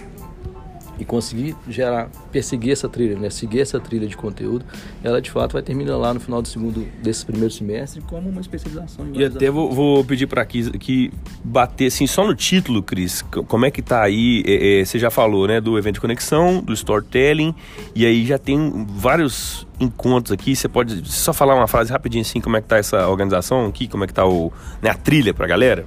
e 0.99 1.05
conseguir 1.05 1.57
gerar, 1.69 2.09
perseguir 2.31 2.73
essa 2.73 2.89
trilha, 2.89 3.19
né? 3.19 3.31
seguir 3.31 3.61
essa 3.61 3.81
trilha 3.81 4.07
de 4.07 4.17
conteúdo, 4.17 4.65
ela 5.03 5.21
de 5.21 5.31
fato 5.31 5.55
vai 5.55 5.63
terminar 5.63 5.97
lá 5.97 6.15
no 6.15 6.21
final 6.21 6.41
do 6.41 6.49
segundo 6.49 6.87
desse 7.03 7.25
primeiro 7.25 7.53
semestre 7.53 8.01
como 8.03 8.29
uma 8.29 8.41
especialização. 8.41 9.07
E 9.13 9.25
até 9.25 9.51
vou, 9.51 9.73
vou, 9.73 10.05
pedir 10.05 10.27
para 10.27 10.43
aqui 10.43 10.71
que 10.79 11.13
bater 11.43 11.87
assim 11.87 12.07
só 12.07 12.25
no 12.25 12.35
título, 12.35 12.83
Cris, 12.83 13.23
como 13.23 13.67
é 13.67 13.71
que 13.71 13.83
tá 13.83 14.03
aí? 14.03 14.43
É, 14.47 14.81
é, 14.81 14.85
você 14.85 14.99
já 14.99 15.11
falou, 15.11 15.49
né, 15.49 15.61
do 15.61 15.77
evento 15.79 15.95
de 15.95 16.01
conexão, 16.01 16.63
do 16.63 16.73
storytelling, 16.73 17.55
e 17.95 18.07
aí 18.07 18.25
já 18.25 18.39
tem 18.39 18.87
vários 18.89 19.67
encontros 19.81 20.33
aqui. 20.33 20.55
Você 20.55 20.69
pode 20.69 21.09
só 21.11 21.33
falar 21.33 21.55
uma 21.55 21.67
frase 21.67 21.91
rapidinho 21.91 22.23
assim, 22.23 22.41
como 22.41 22.57
é 22.57 22.61
que 22.61 22.69
tá 22.69 22.77
essa 22.77 23.09
organização 23.09 23.67
aqui, 23.67 23.89
como 23.89 24.05
é 24.05 24.07
que 24.07 24.15
tá 24.15 24.27
o, 24.27 24.53
né, 24.81 24.91
a 24.91 24.95
trilha 24.95 25.35
para 25.35 25.45
a 25.45 25.49
galera? 25.49 25.87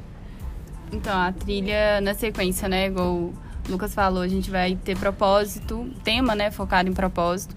Então, 0.91 1.13
a 1.13 1.31
trilha 1.31 1.99
na 2.01 2.13
sequência, 2.13 2.67
né, 2.67 2.87
igual 2.87 3.33
Lucas 3.67 3.93
falou, 3.93 4.21
a 4.21 4.27
gente 4.27 4.49
vai 4.49 4.75
ter 4.75 4.97
propósito, 4.97 5.89
tema, 6.03 6.35
né, 6.35 6.51
focado 6.51 6.89
em 6.89 6.93
propósito. 6.93 7.55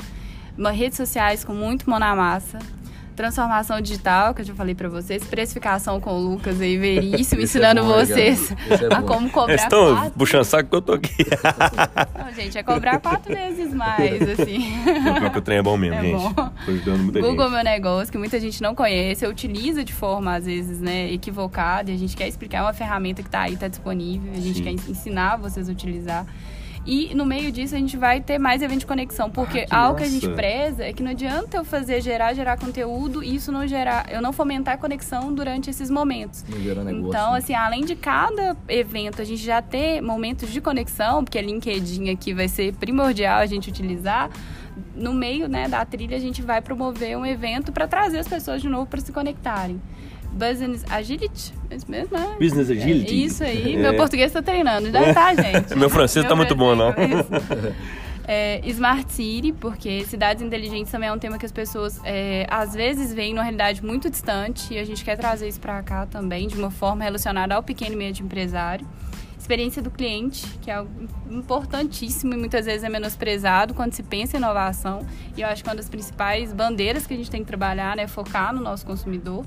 Redes 0.73 0.97
sociais 0.97 1.45
com 1.45 1.55
muito 1.55 1.89
mão 1.89 1.99
na 1.99 2.15
massa. 2.15 2.59
Transformação 3.21 3.83
digital, 3.83 4.33
que 4.33 4.41
eu 4.41 4.47
já 4.47 4.55
falei 4.55 4.75
para 4.75 4.89
vocês, 4.89 5.23
precificação 5.23 6.01
com 6.01 6.15
o 6.15 6.19
Lucas 6.19 6.59
aí, 6.59 6.79
veríssimo, 6.81 7.43
ensinando 7.43 7.81
é 7.81 7.83
bom, 7.83 7.89
vocês 7.91 8.51
é 8.51 8.95
a 8.95 9.03
como 9.03 9.29
cobrar 9.29 9.57
estão 9.57 9.95
quatro... 9.95 10.19
puxando 10.19 10.45
saco 10.45 10.71
que 10.71 10.77
eu 10.77 10.81
tô 10.81 10.93
aqui. 10.95 11.27
Não, 12.19 12.33
gente, 12.33 12.57
é 12.57 12.63
cobrar 12.63 12.99
quatro 12.99 13.35
vezes 13.35 13.75
mais, 13.75 14.23
assim. 14.27 14.73
Porque 15.21 15.39
o 15.39 15.43
trem 15.43 15.59
é 15.59 15.63
bom 15.63 15.77
mesmo, 15.77 15.99
é 15.99 16.03
gente. 16.03 16.33
Bom. 16.33 16.51
Tô 16.65 16.71
ajudando 16.71 17.03
muita 17.03 17.21
Google 17.21 17.45
gente. 17.45 17.55
Meu 17.57 17.65
Negócio, 17.65 18.11
que 18.11 18.17
muita 18.17 18.41
gente 18.41 18.63
não 18.63 18.75
conhece, 18.75 19.27
utiliza 19.27 19.85
de 19.85 19.93
forma, 19.93 20.37
às 20.37 20.47
vezes, 20.47 20.81
né, 20.81 21.13
equivocada, 21.13 21.91
e 21.91 21.95
a 21.95 21.99
gente 21.99 22.17
quer 22.17 22.27
explicar, 22.27 22.61
é 22.61 22.63
uma 22.63 22.73
ferramenta 22.73 23.23
que 23.23 23.29
tá 23.29 23.43
aí, 23.43 23.55
tá 23.55 23.69
disponível, 23.69 24.33
a 24.33 24.41
gente 24.41 24.57
Sim. 24.57 24.65
quer 24.65 24.91
ensinar 24.91 25.37
vocês 25.37 25.69
a 25.69 25.73
utilizar. 25.73 26.25
E 26.87 27.15
no 27.15 27.27
meio 27.27 27.53
disso 27.53 27.75
a 27.75 27.79
gente 27.79 27.97
vai 27.97 28.21
ter 28.21 28.39
mais 28.39 28.63
evento 28.63 28.81
de 28.81 28.87
conexão, 28.87 29.31
porque 29.31 29.67
ah, 29.71 29.85
algo 29.85 29.99
que 29.99 30.05
a 30.05 30.09
gente 30.09 30.29
preza 30.31 30.85
é 30.85 30.93
que 30.93 31.03
não 31.03 31.11
adianta 31.11 31.59
eu 31.59 31.65
fazer 31.65 32.01
gerar, 32.01 32.33
gerar 32.33 32.57
conteúdo 32.59 33.23
e 33.23 33.35
isso 33.35 33.53
não 33.53 33.67
gerar, 33.67 34.11
eu 34.11 34.23
não 34.23 34.33
fomentar 34.33 34.75
a 34.75 34.79
conexão 34.79 35.33
durante 35.33 35.69
esses 35.69 35.91
momentos. 35.91 36.43
Negócio, 36.85 37.09
então, 37.09 37.33
né? 37.33 37.39
assim, 37.39 37.55
além 37.55 37.85
de 37.85 37.95
cada 37.95 38.57
evento 38.69 39.21
a 39.21 39.25
gente 39.25 39.43
já 39.43 39.61
ter 39.61 40.01
momentos 40.01 40.51
de 40.51 40.61
conexão, 40.61 41.23
porque 41.23 41.39
a 41.39 41.43
LinkedIn 41.43 42.11
aqui 42.11 42.33
vai 42.33 42.49
ser 42.49 42.75
primordial 42.75 43.41
a 43.41 43.47
gente 43.47 43.69
utilizar, 43.69 44.31
no 44.95 45.13
meio 45.13 45.49
né, 45.49 45.69
da 45.69 45.85
trilha 45.85 46.17
a 46.17 46.21
gente 46.21 46.41
vai 46.41 46.63
promover 46.63 47.17
um 47.17 47.27
evento 47.27 47.73
para 47.73 47.87
trazer 47.87 48.19
as 48.19 48.29
pessoas 48.29 48.63
de 48.63 48.69
novo 48.69 48.87
para 48.87 49.01
se 49.01 49.13
conectarem. 49.13 49.81
Business 50.33 50.85
Agility, 50.89 51.53
é 51.71 51.77
isso 51.77 51.91
mesmo, 51.91 52.17
né? 52.17 52.37
Business 52.39 52.71
Agility? 52.71 53.13
É 53.13 53.27
isso 53.27 53.45
aí, 53.45 53.77
meu 53.77 53.93
é. 53.93 53.97
português 53.97 54.29
está 54.29 54.41
treinando, 54.41 54.91
já 54.91 55.13
tá, 55.13 55.35
gente? 55.35 55.75
meu 55.77 55.91
francês 55.91 56.25
está 56.25 56.37
muito 56.37 56.55
bom, 56.55 56.75
não? 56.75 56.95
É, 58.33 58.61
Smart 58.65 59.13
City, 59.13 59.53
porque 59.53 60.05
cidades 60.05 60.41
inteligentes 60.41 60.93
também 60.93 61.09
é 61.09 61.13
um 61.13 61.19
tema 61.19 61.37
que 61.37 61.45
as 61.45 61.51
pessoas 61.51 62.01
é, 62.05 62.47
às 62.49 62.75
vezes 62.75 63.13
veem 63.13 63.35
numa 63.35 63.43
realidade 63.43 63.85
muito 63.85 64.09
distante 64.09 64.73
e 64.73 64.79
a 64.79 64.85
gente 64.85 65.05
quer 65.05 65.17
trazer 65.17 65.49
isso 65.49 65.59
para 65.59 65.83
cá 65.83 66.07
também, 66.07 66.47
de 66.47 66.57
uma 66.57 66.71
forma 66.71 67.03
relacionada 67.03 67.57
ao 67.57 67.63
pequeno 67.63 67.95
e 67.95 67.97
médio 67.97 68.25
empresário. 68.25 68.87
Experiência 69.37 69.83
do 69.83 69.91
cliente, 69.91 70.47
que 70.61 70.71
é 70.71 70.75
algo 70.75 70.93
importantíssimo 71.29 72.33
e 72.35 72.37
muitas 72.37 72.67
vezes 72.67 72.85
é 72.85 72.89
menosprezado 72.89 73.75
quando 73.75 73.95
se 73.95 74.03
pensa 74.05 74.37
em 74.37 74.39
inovação. 74.39 75.05
E 75.37 75.41
eu 75.41 75.49
acho 75.49 75.65
que 75.65 75.69
uma 75.69 75.75
das 75.75 75.89
principais 75.89 76.53
bandeiras 76.53 77.09
que 77.09 77.15
a 77.15 77.17
gente 77.17 77.31
tem 77.31 77.41
que 77.41 77.49
trabalhar 77.49 77.97
né, 77.97 78.05
é 78.05 78.07
focar 78.07 78.55
no 78.55 78.61
nosso 78.61 78.87
consumidor 78.87 79.45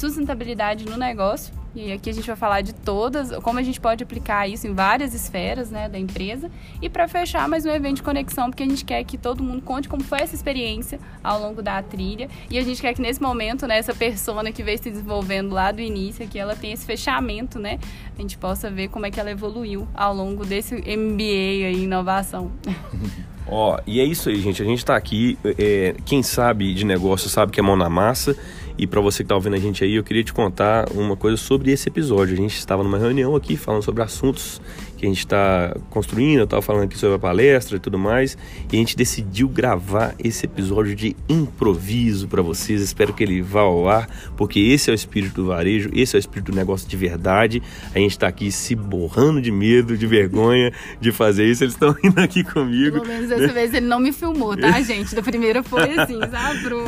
sustentabilidade 0.00 0.86
no 0.86 0.96
negócio. 0.96 1.52
E 1.74 1.92
aqui 1.92 2.10
a 2.10 2.12
gente 2.12 2.26
vai 2.26 2.34
falar 2.34 2.62
de 2.62 2.74
todas, 2.74 3.30
como 3.44 3.58
a 3.60 3.62
gente 3.62 3.80
pode 3.80 4.02
aplicar 4.02 4.48
isso 4.48 4.66
em 4.66 4.74
várias 4.74 5.14
esferas 5.14 5.70
né, 5.70 5.88
da 5.88 5.98
empresa. 5.98 6.50
E 6.82 6.88
para 6.88 7.06
fechar, 7.06 7.48
mais 7.48 7.64
um 7.64 7.70
evento 7.70 7.96
de 7.96 8.02
conexão, 8.02 8.50
porque 8.50 8.64
a 8.64 8.66
gente 8.66 8.84
quer 8.84 9.04
que 9.04 9.16
todo 9.16 9.42
mundo 9.42 9.62
conte 9.62 9.88
como 9.88 10.02
foi 10.02 10.20
essa 10.20 10.34
experiência 10.34 10.98
ao 11.22 11.40
longo 11.40 11.62
da 11.62 11.80
trilha. 11.80 12.28
E 12.50 12.58
a 12.58 12.62
gente 12.62 12.80
quer 12.80 12.92
que 12.92 13.00
nesse 13.00 13.22
momento, 13.22 13.68
né, 13.68 13.78
essa 13.78 13.94
persona 13.94 14.50
que 14.50 14.64
veio 14.64 14.78
se 14.78 14.90
desenvolvendo 14.90 15.52
lá 15.52 15.70
do 15.70 15.80
início, 15.80 16.26
que 16.26 16.38
ela 16.38 16.56
tenha 16.56 16.74
esse 16.74 16.84
fechamento, 16.84 17.58
né? 17.58 17.78
A 18.18 18.20
gente 18.20 18.36
possa 18.36 18.68
ver 18.68 18.88
como 18.88 19.06
é 19.06 19.10
que 19.10 19.20
ela 19.20 19.30
evoluiu 19.30 19.86
ao 19.94 20.12
longo 20.12 20.44
desse 20.44 20.74
MBA 20.74 21.66
aí, 21.68 21.84
inovação. 21.84 22.50
Ó, 23.46 23.74
oh, 23.74 23.80
e 23.84 24.00
é 24.00 24.04
isso 24.04 24.28
aí, 24.28 24.40
gente. 24.40 24.62
A 24.62 24.64
gente 24.64 24.84
tá 24.84 24.94
aqui. 24.94 25.36
É, 25.58 25.96
quem 26.04 26.22
sabe 26.22 26.72
de 26.72 26.84
negócio 26.84 27.28
sabe 27.28 27.50
que 27.50 27.58
é 27.58 27.62
mão 27.62 27.76
na 27.76 27.88
massa. 27.88 28.36
E 28.78 28.86
para 28.86 29.00
você 29.00 29.18
que 29.18 29.24
está 29.24 29.34
ouvindo 29.34 29.56
a 29.56 29.58
gente 29.58 29.84
aí, 29.84 29.94
eu 29.94 30.04
queria 30.04 30.24
te 30.24 30.32
contar 30.32 30.90
uma 30.92 31.16
coisa 31.16 31.36
sobre 31.36 31.70
esse 31.70 31.88
episódio. 31.88 32.34
A 32.34 32.36
gente 32.36 32.56
estava 32.56 32.82
numa 32.82 32.98
reunião 32.98 33.36
aqui 33.36 33.56
falando 33.56 33.82
sobre 33.82 34.02
assuntos 34.02 34.60
que 35.00 35.06
a 35.06 35.08
gente 35.08 35.20
está 35.20 35.74
construindo, 35.88 36.40
eu 36.40 36.44
estava 36.44 36.60
falando 36.60 36.84
aqui 36.84 36.98
sobre 36.98 37.16
a 37.16 37.18
palestra 37.18 37.78
e 37.78 37.80
tudo 37.80 37.98
mais, 37.98 38.36
e 38.70 38.76
a 38.76 38.78
gente 38.78 38.94
decidiu 38.94 39.48
gravar 39.48 40.14
esse 40.18 40.44
episódio 40.44 40.94
de 40.94 41.16
improviso 41.26 42.28
para 42.28 42.42
vocês. 42.42 42.82
Espero 42.82 43.14
que 43.14 43.22
ele 43.22 43.40
vá 43.40 43.62
ao 43.62 43.88
ar, 43.88 44.06
porque 44.36 44.60
esse 44.60 44.90
é 44.90 44.92
o 44.92 44.94
espírito 44.94 45.36
do 45.36 45.46
varejo, 45.46 45.88
esse 45.94 46.14
é 46.14 46.18
o 46.18 46.20
espírito 46.20 46.52
do 46.52 46.56
negócio 46.56 46.86
de 46.86 46.96
verdade. 46.98 47.62
A 47.94 47.98
gente 47.98 48.10
está 48.10 48.28
aqui 48.28 48.52
se 48.52 48.74
borrando 48.74 49.40
de 49.40 49.50
medo, 49.50 49.96
de 49.96 50.06
vergonha 50.06 50.70
de 51.00 51.10
fazer 51.10 51.46
isso. 51.46 51.64
Eles 51.64 51.74
estão 51.74 51.96
indo 52.04 52.18
aqui 52.18 52.44
comigo. 52.44 53.00
Pelo 53.00 53.08
menos 53.08 53.30
dessa 53.30 53.48
vez 53.54 53.72
ele 53.72 53.86
não 53.86 54.00
me 54.00 54.12
filmou, 54.12 54.54
tá, 54.54 54.82
gente? 54.82 55.14
Da 55.14 55.22
primeira 55.22 55.62
foi 55.62 55.98
assim, 55.98 56.20
sabe? 56.30 56.62
Pro, 56.62 56.84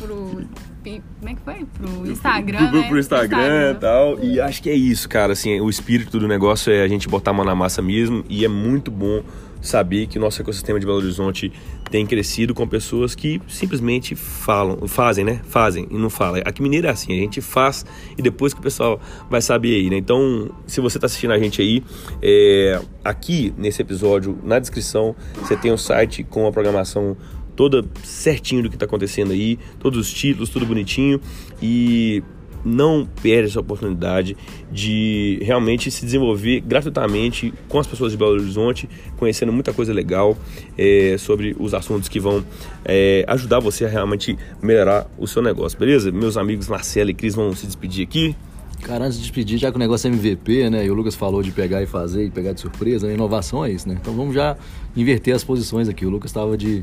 pro 0.00 0.69
como 0.82 1.30
é 1.30 1.34
que 1.34 1.40
foi? 1.42 1.66
Pro 1.66 2.10
Instagram, 2.10 2.68
pro, 2.68 2.80
né? 2.80 2.88
Pro 2.88 2.98
Instagram 2.98 3.72
e 3.72 3.74
tal. 3.74 4.24
E 4.24 4.40
acho 4.40 4.62
que 4.62 4.70
é 4.70 4.74
isso, 4.74 5.08
cara. 5.08 5.32
Assim, 5.32 5.60
o 5.60 5.68
espírito 5.68 6.18
do 6.18 6.26
negócio 6.26 6.72
é 6.72 6.82
a 6.82 6.88
gente 6.88 7.08
botar 7.08 7.30
a 7.30 7.34
mão 7.34 7.44
na 7.44 7.54
massa 7.54 7.82
mesmo. 7.82 8.24
E 8.28 8.44
é 8.44 8.48
muito 8.48 8.90
bom 8.90 9.22
saber 9.60 10.06
que 10.06 10.18
o 10.18 10.20
nosso 10.20 10.40
ecossistema 10.40 10.80
de 10.80 10.86
Belo 10.86 10.98
Horizonte 10.98 11.52
tem 11.90 12.06
crescido 12.06 12.54
com 12.54 12.66
pessoas 12.66 13.14
que 13.14 13.40
simplesmente 13.48 14.14
falam, 14.14 14.86
fazem, 14.86 15.24
né? 15.24 15.40
Fazem 15.44 15.86
e 15.90 15.98
não 15.98 16.08
falam. 16.08 16.40
Aqui 16.44 16.62
Mineiro 16.62 16.86
é 16.86 16.90
assim, 16.90 17.12
a 17.12 17.20
gente 17.20 17.40
faz 17.40 17.84
e 18.16 18.22
depois 18.22 18.54
que 18.54 18.60
o 18.60 18.62
pessoal 18.62 19.00
vai 19.28 19.42
saber 19.42 19.74
aí, 19.74 19.90
né? 19.90 19.96
Então, 19.96 20.50
se 20.66 20.80
você 20.80 20.98
está 20.98 21.06
assistindo 21.06 21.32
a 21.32 21.38
gente 21.38 21.60
aí, 21.60 21.82
é, 22.22 22.80
aqui 23.04 23.52
nesse 23.58 23.82
episódio, 23.82 24.38
na 24.42 24.58
descrição, 24.58 25.14
você 25.36 25.56
tem 25.56 25.70
o 25.70 25.74
um 25.74 25.78
site 25.78 26.22
com 26.22 26.46
a 26.46 26.52
programação 26.52 27.16
toda 27.60 27.84
certinho 28.02 28.62
do 28.62 28.70
que 28.70 28.76
está 28.76 28.86
acontecendo 28.86 29.32
aí, 29.32 29.58
todos 29.78 29.98
os 29.98 30.10
títulos, 30.10 30.48
tudo 30.48 30.64
bonitinho 30.64 31.20
e 31.60 32.22
não 32.64 33.06
perde 33.22 33.50
essa 33.50 33.60
oportunidade 33.60 34.34
de 34.72 35.38
realmente 35.42 35.90
se 35.90 36.02
desenvolver 36.06 36.60
gratuitamente 36.60 37.52
com 37.68 37.78
as 37.78 37.86
pessoas 37.86 38.12
de 38.12 38.16
Belo 38.16 38.30
Horizonte, 38.30 38.88
conhecendo 39.18 39.52
muita 39.52 39.74
coisa 39.74 39.92
legal 39.92 40.38
é, 40.78 41.16
sobre 41.18 41.54
os 41.60 41.74
assuntos 41.74 42.08
que 42.08 42.18
vão 42.18 42.42
é, 42.82 43.26
ajudar 43.28 43.60
você 43.60 43.84
a 43.84 43.88
realmente 43.90 44.38
melhorar 44.62 45.06
o 45.18 45.26
seu 45.26 45.42
negócio, 45.42 45.78
beleza? 45.78 46.10
Meus 46.10 46.38
amigos 46.38 46.66
Marcelo 46.66 47.10
e 47.10 47.14
Cris 47.14 47.34
vão 47.34 47.54
se 47.54 47.66
despedir 47.66 48.06
aqui. 48.06 48.34
Cara, 48.80 49.04
antes 49.04 49.18
de 49.18 49.24
despedir, 49.24 49.58
já 49.58 49.70
que 49.70 49.76
o 49.76 49.78
negócio 49.78 50.08
é 50.08 50.10
MVP, 50.10 50.70
né? 50.70 50.86
E 50.86 50.90
o 50.90 50.94
Lucas 50.94 51.14
falou 51.14 51.42
de 51.42 51.52
pegar 51.52 51.82
e 51.82 51.86
fazer 51.86 52.24
e 52.24 52.30
pegar 52.30 52.54
de 52.54 52.60
surpresa, 52.62 53.06
né? 53.06 53.12
inovação 53.12 53.62
é 53.62 53.70
isso, 53.70 53.86
né? 53.86 53.98
Então 54.00 54.14
vamos 54.14 54.34
já 54.34 54.56
inverter 54.96 55.34
as 55.34 55.44
posições 55.44 55.90
aqui. 55.90 56.06
O 56.06 56.08
Lucas 56.08 56.30
estava 56.30 56.56
de 56.56 56.82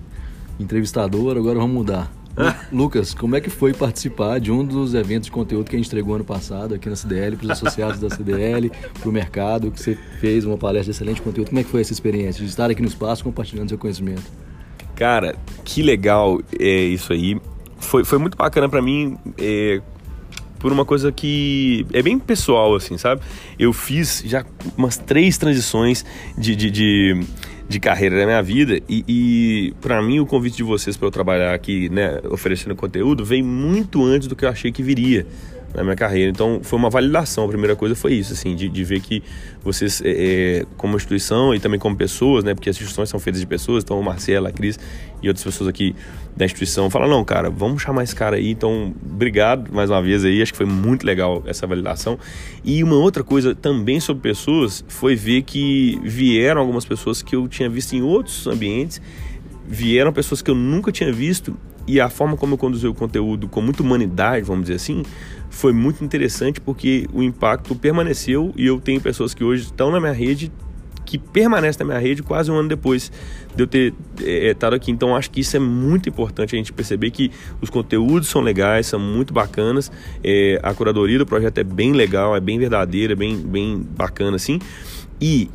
entrevistador, 0.59 1.37
agora 1.37 1.59
vamos 1.59 1.73
mudar. 1.73 2.11
Lucas, 2.71 3.13
como 3.13 3.35
é 3.35 3.41
que 3.41 3.49
foi 3.49 3.73
participar 3.73 4.39
de 4.39 4.51
um 4.51 4.63
dos 4.63 4.93
eventos 4.93 5.25
de 5.25 5.31
conteúdo 5.31 5.69
que 5.69 5.75
a 5.75 5.79
gente 5.79 5.87
entregou 5.87 6.15
ano 6.15 6.23
passado 6.23 6.75
aqui 6.75 6.87
na 6.87 6.95
CDL, 6.95 7.35
para 7.35 7.45
os 7.45 7.51
associados 7.51 7.99
da 7.99 8.09
CDL, 8.09 8.71
para 8.99 9.09
o 9.09 9.11
mercado, 9.11 9.71
que 9.71 9.79
você 9.79 9.97
fez 10.19 10.45
uma 10.45 10.57
palestra 10.57 10.91
de 10.93 10.97
excelente 10.97 11.21
conteúdo. 11.21 11.49
Como 11.49 11.59
é 11.59 11.63
que 11.63 11.69
foi 11.69 11.81
essa 11.81 11.93
experiência 11.93 12.43
de 12.43 12.49
estar 12.49 12.69
aqui 12.69 12.81
no 12.81 12.87
espaço 12.87 13.23
compartilhando 13.23 13.69
seu 13.69 13.77
conhecimento? 13.77 14.23
Cara, 14.95 15.35
que 15.63 15.81
legal 15.81 16.39
é 16.59 16.81
isso 16.81 17.11
aí. 17.11 17.39
Foi, 17.79 18.03
foi 18.03 18.17
muito 18.19 18.37
bacana 18.37 18.69
para 18.69 18.81
mim 18.81 19.17
é, 19.37 19.81
por 20.59 20.71
uma 20.71 20.85
coisa 20.85 21.11
que 21.11 21.85
é 21.93 22.01
bem 22.01 22.19
pessoal, 22.19 22.75
assim, 22.75 22.97
sabe? 22.97 23.21
Eu 23.57 23.73
fiz 23.73 24.23
já 24.25 24.45
umas 24.77 24.97
três 24.97 25.37
transições 25.37 26.05
de, 26.37 26.55
de, 26.55 26.71
de 26.71 27.25
de 27.67 27.79
carreira 27.79 28.17
da 28.17 28.25
minha 28.25 28.41
vida 28.41 28.79
e, 28.87 29.03
e 29.07 29.73
para 29.81 30.01
mim 30.01 30.19
o 30.19 30.25
convite 30.25 30.57
de 30.57 30.63
vocês 30.63 30.95
para 30.95 31.07
eu 31.07 31.11
trabalhar 31.11 31.53
aqui, 31.53 31.89
né, 31.89 32.19
oferecendo 32.29 32.75
conteúdo, 32.75 33.25
veio 33.25 33.43
muito 33.43 34.03
antes 34.03 34.27
do 34.27 34.35
que 34.35 34.45
eu 34.45 34.49
achei 34.49 34.71
que 34.71 34.81
viria 34.81 35.25
na 35.77 35.83
minha 35.83 35.95
carreira. 35.95 36.29
Então 36.31 36.59
foi 36.63 36.77
uma 36.77 36.89
validação. 36.89 37.45
A 37.45 37.47
primeira 37.47 37.75
coisa 37.75 37.95
foi 37.95 38.15
isso, 38.15 38.33
assim, 38.33 38.55
de, 38.55 38.67
de 38.67 38.83
ver 38.83 38.99
que 38.99 39.23
vocês, 39.63 40.01
é, 40.03 40.09
é, 40.09 40.65
como 40.75 40.97
instituição 40.97 41.53
e 41.53 41.59
também 41.59 41.79
como 41.79 41.95
pessoas, 41.95 42.43
né, 42.43 42.53
porque 42.53 42.69
as 42.69 42.75
instituições 42.75 43.09
são 43.09 43.19
feitas 43.19 43.39
de 43.39 43.47
pessoas, 43.47 43.83
então 43.83 43.99
o 43.99 44.03
Marcelo, 44.03 44.47
a 44.47 44.51
Cris 44.51 44.79
e 45.21 45.27
outras 45.27 45.43
pessoas 45.43 45.69
aqui 45.69 45.95
da 46.35 46.45
instituição 46.45 46.89
falam: 46.89 47.07
não, 47.07 47.23
cara, 47.23 47.49
vamos 47.49 47.81
chamar 47.81 48.03
esse 48.03 48.15
cara 48.15 48.37
aí. 48.37 48.49
Então, 48.49 48.93
obrigado 49.05 49.71
mais 49.73 49.89
uma 49.89 50.01
vez 50.01 50.25
aí. 50.25 50.41
Acho 50.41 50.51
que 50.51 50.57
foi 50.57 50.65
muito 50.65 51.05
legal 51.05 51.43
essa 51.45 51.67
validação. 51.67 52.17
E 52.63 52.83
uma 52.83 52.95
outra 52.95 53.23
coisa 53.23 53.53
também 53.53 53.99
sobre 53.99 54.21
pessoas 54.21 54.83
foi 54.87 55.15
ver 55.15 55.43
que 55.43 55.99
vieram 56.03 56.61
algumas 56.61 56.85
pessoas 56.85 57.21
que 57.21 57.35
eu 57.35 57.47
tinha 57.47 57.69
visto 57.69 57.93
em 57.93 58.01
outros 58.01 58.47
ambientes, 58.47 59.01
vieram 59.67 60.13
pessoas 60.13 60.41
que 60.41 60.49
eu 60.49 60.55
nunca 60.55 60.91
tinha 60.91 61.11
visto 61.11 61.57
e 61.85 62.01
a 62.01 62.09
forma 62.09 62.35
como 62.35 62.53
eu 62.53 62.57
conduzi 62.57 62.87
o 62.87 62.93
conteúdo 62.93 63.47
com 63.47 63.61
muita 63.61 63.81
humanidade, 63.81 64.45
vamos 64.45 64.63
dizer 64.63 64.75
assim, 64.75 65.03
foi 65.49 65.71
muito 65.71 66.03
interessante 66.03 66.59
porque 66.59 67.07
o 67.13 67.23
impacto 67.23 67.75
permaneceu 67.75 68.53
e 68.55 68.65
eu 68.67 68.79
tenho 68.79 68.99
pessoas 68.99 69.33
que 69.33 69.43
hoje 69.43 69.63
estão 69.63 69.91
na 69.91 69.99
minha 69.99 70.11
rede 70.11 70.51
que 71.05 71.17
permanecem 71.17 71.79
na 71.79 71.93
minha 71.93 71.99
rede 71.99 72.21
quase 72.21 72.51
um 72.51 72.55
ano 72.55 72.67
depois 72.67 73.09
de 73.55 73.63
eu 73.63 73.65
ter 73.65 73.93
é, 74.21 74.51
estado 74.51 74.75
aqui. 74.75 74.91
Então 74.91 75.15
acho 75.15 75.31
que 75.31 75.39
isso 75.39 75.55
é 75.55 75.59
muito 75.59 76.09
importante 76.09 76.53
a 76.53 76.57
gente 76.57 76.73
perceber 76.73 77.11
que 77.11 77.31
os 77.61 77.69
conteúdos 77.69 78.27
são 78.27 78.41
legais, 78.41 78.87
são 78.87 78.99
muito 78.99 79.33
bacanas, 79.33 79.89
é, 80.21 80.59
a 80.61 80.73
curadoria 80.73 81.17
do 81.17 81.25
projeto 81.25 81.57
é 81.59 81.63
bem 81.63 81.93
legal, 81.93 82.35
é 82.35 82.41
bem 82.41 82.59
verdadeira, 82.59 83.15
bem, 83.15 83.37
bem 83.37 83.81
bacana 83.97 84.35
assim. 84.35 84.59
E 85.19 85.49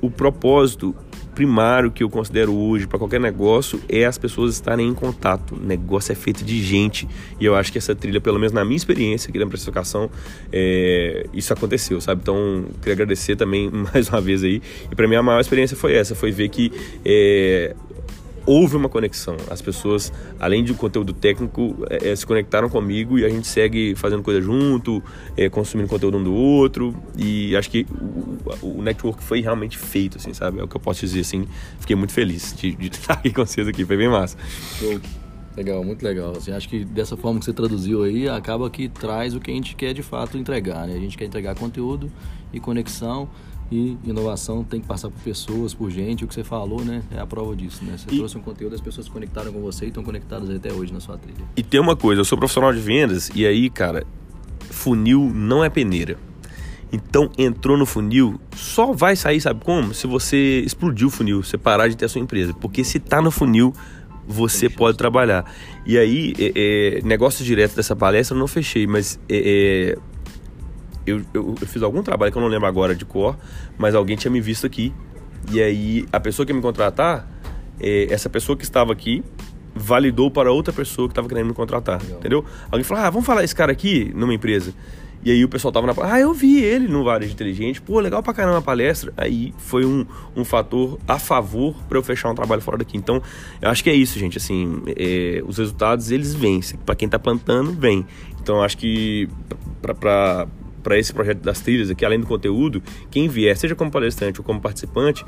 o 0.00 0.10
propósito 0.10 0.94
primário 1.38 1.92
que 1.92 2.02
eu 2.02 2.10
considero 2.10 2.52
hoje 2.52 2.84
para 2.88 2.98
qualquer 2.98 3.20
negócio 3.20 3.80
é 3.88 4.04
as 4.04 4.18
pessoas 4.18 4.54
estarem 4.54 4.88
em 4.88 4.92
contato. 4.92 5.54
O 5.54 5.64
negócio 5.64 6.10
é 6.10 6.14
feito 6.16 6.44
de 6.44 6.60
gente 6.60 7.08
e 7.38 7.44
eu 7.44 7.54
acho 7.54 7.70
que 7.70 7.78
essa 7.78 7.94
trilha, 7.94 8.20
pelo 8.20 8.40
menos 8.40 8.52
na 8.52 8.64
minha 8.64 8.76
experiência 8.76 9.30
aqui 9.30 9.38
na 9.38 9.46
precificação, 9.46 10.10
é, 10.52 11.28
isso 11.32 11.52
aconteceu, 11.52 12.00
sabe? 12.00 12.22
Então, 12.22 12.64
queria 12.80 12.94
agradecer 12.94 13.36
também 13.36 13.70
mais 13.94 14.08
uma 14.08 14.20
vez 14.20 14.42
aí. 14.42 14.60
E 14.90 14.96
para 14.96 15.06
mim 15.06 15.14
a 15.14 15.22
maior 15.22 15.38
experiência 15.38 15.76
foi 15.76 15.94
essa, 15.94 16.12
foi 16.12 16.32
ver 16.32 16.48
que 16.48 16.72
é, 17.04 17.76
houve 18.48 18.76
uma 18.76 18.88
conexão. 18.88 19.36
As 19.50 19.60
pessoas, 19.60 20.10
além 20.40 20.64
de 20.64 20.72
conteúdo 20.72 21.12
técnico, 21.12 21.76
é, 21.90 22.16
se 22.16 22.24
conectaram 22.24 22.70
comigo 22.70 23.18
e 23.18 23.24
a 23.24 23.28
gente 23.28 23.46
segue 23.46 23.94
fazendo 23.94 24.22
coisa 24.22 24.40
junto, 24.40 25.02
é, 25.36 25.50
consumindo 25.50 25.86
conteúdo 25.86 26.16
um 26.16 26.24
do 26.24 26.32
outro. 26.32 26.96
E 27.14 27.54
acho 27.54 27.70
que 27.70 27.86
o, 28.62 28.78
o, 28.78 28.82
network 28.82 29.22
foi 29.22 29.42
realmente 29.42 29.76
feito, 29.76 30.16
assim, 30.16 30.32
sabe? 30.32 30.60
É 30.60 30.64
o 30.64 30.68
que 30.68 30.74
eu 30.74 30.80
posso 30.80 31.00
dizer, 31.00 31.20
assim. 31.20 31.46
Fiquei 31.78 31.94
muito 31.94 32.14
feliz 32.14 32.54
de, 32.56 32.74
de 32.74 32.86
estar 32.96 33.14
aqui 33.14 33.30
com 33.30 33.44
vocês 33.44 33.68
aqui, 33.68 33.84
foi 33.84 33.98
bem 33.98 34.08
massa. 34.08 34.38
Legal, 35.54 35.84
muito 35.84 36.02
legal. 36.02 36.32
Assim, 36.34 36.52
acho 36.52 36.68
que 36.68 36.84
dessa 36.86 37.18
forma 37.18 37.38
que 37.38 37.44
você 37.44 37.52
traduziu 37.52 38.02
aí, 38.02 38.28
acaba 38.28 38.70
que 38.70 38.88
traz 38.88 39.34
o 39.34 39.40
que 39.40 39.50
a 39.50 39.54
gente 39.54 39.76
quer 39.76 39.92
de 39.92 40.02
fato 40.02 40.38
entregar. 40.38 40.86
Né? 40.86 40.94
A 40.94 41.00
gente 41.00 41.18
quer 41.18 41.26
entregar 41.26 41.54
conteúdo 41.54 42.10
e 42.50 42.58
conexão 42.58 43.28
e 43.70 43.98
inovação 44.04 44.64
tem 44.64 44.80
que 44.80 44.86
passar 44.86 45.10
por 45.10 45.20
pessoas, 45.20 45.74
por 45.74 45.90
gente. 45.90 46.24
O 46.24 46.28
que 46.28 46.34
você 46.34 46.44
falou, 46.44 46.84
né? 46.84 47.02
É 47.10 47.18
a 47.18 47.26
prova 47.26 47.54
disso, 47.54 47.84
né? 47.84 47.96
Você 47.96 48.06
e... 48.10 48.16
trouxe 48.16 48.38
um 48.38 48.40
conteúdo, 48.40 48.74
as 48.74 48.80
pessoas 48.80 49.06
se 49.06 49.12
conectaram 49.12 49.52
com 49.52 49.60
você 49.60 49.84
e 49.84 49.88
estão 49.88 50.02
conectadas 50.02 50.48
até 50.50 50.72
hoje 50.72 50.92
na 50.92 51.00
sua 51.00 51.18
trilha. 51.18 51.44
E 51.56 51.62
tem 51.62 51.78
uma 51.80 51.94
coisa, 51.94 52.20
eu 52.20 52.24
sou 52.24 52.38
profissional 52.38 52.72
de 52.72 52.80
vendas 52.80 53.30
e 53.34 53.46
aí, 53.46 53.68
cara, 53.68 54.06
funil 54.70 55.30
não 55.34 55.62
é 55.62 55.68
peneira. 55.68 56.18
Então, 56.90 57.30
entrou 57.36 57.76
no 57.76 57.84
funil, 57.84 58.40
só 58.56 58.92
vai 58.92 59.14
sair, 59.14 59.40
sabe 59.40 59.62
como? 59.62 59.92
Se 59.92 60.06
você 60.06 60.60
explodiu 60.60 61.08
o 61.08 61.10
funil, 61.10 61.42
você 61.42 61.58
parar 61.58 61.88
de 61.88 61.96
ter 61.96 62.06
a 62.06 62.08
sua 62.08 62.20
empresa. 62.20 62.54
Porque 62.54 62.82
se 62.82 62.98
tá 62.98 63.20
no 63.20 63.30
funil, 63.30 63.74
você 64.26 64.70
pode 64.70 64.96
trabalhar. 64.96 65.44
E 65.84 65.98
aí, 65.98 66.34
é, 66.38 66.52
é, 66.98 67.02
negócio 67.02 67.44
direto 67.44 67.76
dessa 67.76 67.94
palestra 67.94 68.34
eu 68.34 68.38
não 68.38 68.46
fechei, 68.46 68.86
mas 68.86 69.20
é, 69.28 69.96
é 69.96 69.98
eu, 71.08 71.22
eu, 71.34 71.54
eu, 71.60 71.66
fiz 71.66 71.82
algum 71.82 72.02
trabalho 72.02 72.30
que 72.30 72.38
eu 72.38 72.42
não 72.42 72.48
lembro 72.48 72.66
agora 72.66 72.94
de 72.94 73.04
cor, 73.04 73.36
mas 73.76 73.94
alguém 73.94 74.16
tinha 74.16 74.30
me 74.30 74.40
visto 74.40 74.66
aqui. 74.66 74.92
E 75.50 75.62
aí 75.62 76.06
a 76.12 76.20
pessoa 76.20 76.44
que 76.44 76.52
ia 76.52 76.56
me 76.56 76.62
contratar, 76.62 77.28
é, 77.80 78.06
essa 78.10 78.28
pessoa 78.28 78.56
que 78.56 78.64
estava 78.64 78.92
aqui, 78.92 79.22
validou 79.74 80.30
para 80.30 80.52
outra 80.52 80.72
pessoa 80.72 81.08
que 81.08 81.12
estava 81.12 81.28
querendo 81.28 81.46
me 81.46 81.54
contratar, 81.54 82.02
Legal. 82.02 82.18
entendeu? 82.18 82.44
Alguém 82.70 82.84
falou, 82.84 83.04
ah, 83.04 83.10
vamos 83.10 83.26
falar 83.26 83.44
esse 83.44 83.54
cara 83.54 83.72
aqui 83.72 84.12
numa 84.14 84.34
empresa. 84.34 84.74
E 85.24 85.32
aí 85.32 85.44
o 85.44 85.48
pessoal 85.48 85.72
tava 85.72 85.86
na 85.86 85.94
ah, 86.02 86.20
eu 86.20 86.32
vi 86.32 86.62
ele 86.62 86.86
no 86.86 87.02
Varejo 87.02 87.32
Inteligente, 87.32 87.80
pô, 87.80 87.98
legal 87.98 88.22
pra 88.22 88.32
caramba 88.32 88.58
a 88.58 88.62
palestra. 88.62 89.12
Aí 89.16 89.52
foi 89.58 89.84
um, 89.84 90.06
um 90.36 90.44
fator 90.44 90.98
a 91.08 91.18
favor 91.18 91.74
para 91.88 91.98
eu 91.98 92.02
fechar 92.02 92.30
um 92.30 92.34
trabalho 92.34 92.62
fora 92.62 92.78
daqui. 92.78 92.96
Então, 92.96 93.20
eu 93.60 93.68
acho 93.68 93.82
que 93.82 93.90
é 93.90 93.94
isso, 93.94 94.18
gente, 94.18 94.38
assim, 94.38 94.82
é, 94.96 95.42
os 95.46 95.58
resultados 95.58 96.10
eles 96.10 96.34
vêm, 96.34 96.60
para 96.86 96.94
quem 96.94 97.08
tá 97.08 97.18
plantando, 97.18 97.72
vem. 97.72 98.06
Então, 98.40 98.56
eu 98.56 98.62
acho 98.62 98.78
que 98.78 99.28
para 99.82 100.46
para 100.88 100.98
esse 100.98 101.12
projeto 101.12 101.40
das 101.40 101.60
trilhas 101.60 101.90
aqui, 101.90 102.02
além 102.02 102.18
do 102.18 102.26
conteúdo, 102.26 102.82
quem 103.10 103.28
vier, 103.28 103.54
seja 103.58 103.74
como 103.74 103.90
palestrante 103.90 104.40
ou 104.40 104.44
como 104.44 104.58
participante, 104.58 105.22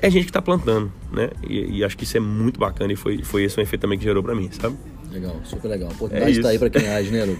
é 0.00 0.08
gente 0.08 0.26
que 0.26 0.30
está 0.30 0.40
plantando, 0.40 0.92
né? 1.12 1.30
E, 1.42 1.78
e, 1.78 1.84
acho 1.84 1.98
que 1.98 2.04
isso 2.04 2.16
é 2.16 2.20
muito 2.20 2.60
bacana 2.60 2.92
e 2.92 2.94
foi, 2.96 3.24
foi 3.24 3.42
esse 3.42 3.58
um 3.58 3.62
efeito 3.64 3.82
também 3.82 3.98
que 3.98 4.04
gerou 4.04 4.22
para 4.22 4.36
mim, 4.36 4.48
sabe? 4.52 4.76
Legal, 5.12 5.36
super 5.44 5.68
legal. 5.68 5.88
A 5.88 5.92
oportunidade 5.92 6.36
está 6.36 6.48
é 6.48 6.52
aí 6.52 6.58
para 6.58 6.70
quem 6.70 6.88
age, 6.88 7.10
né, 7.10 7.24
Lu? 7.24 7.36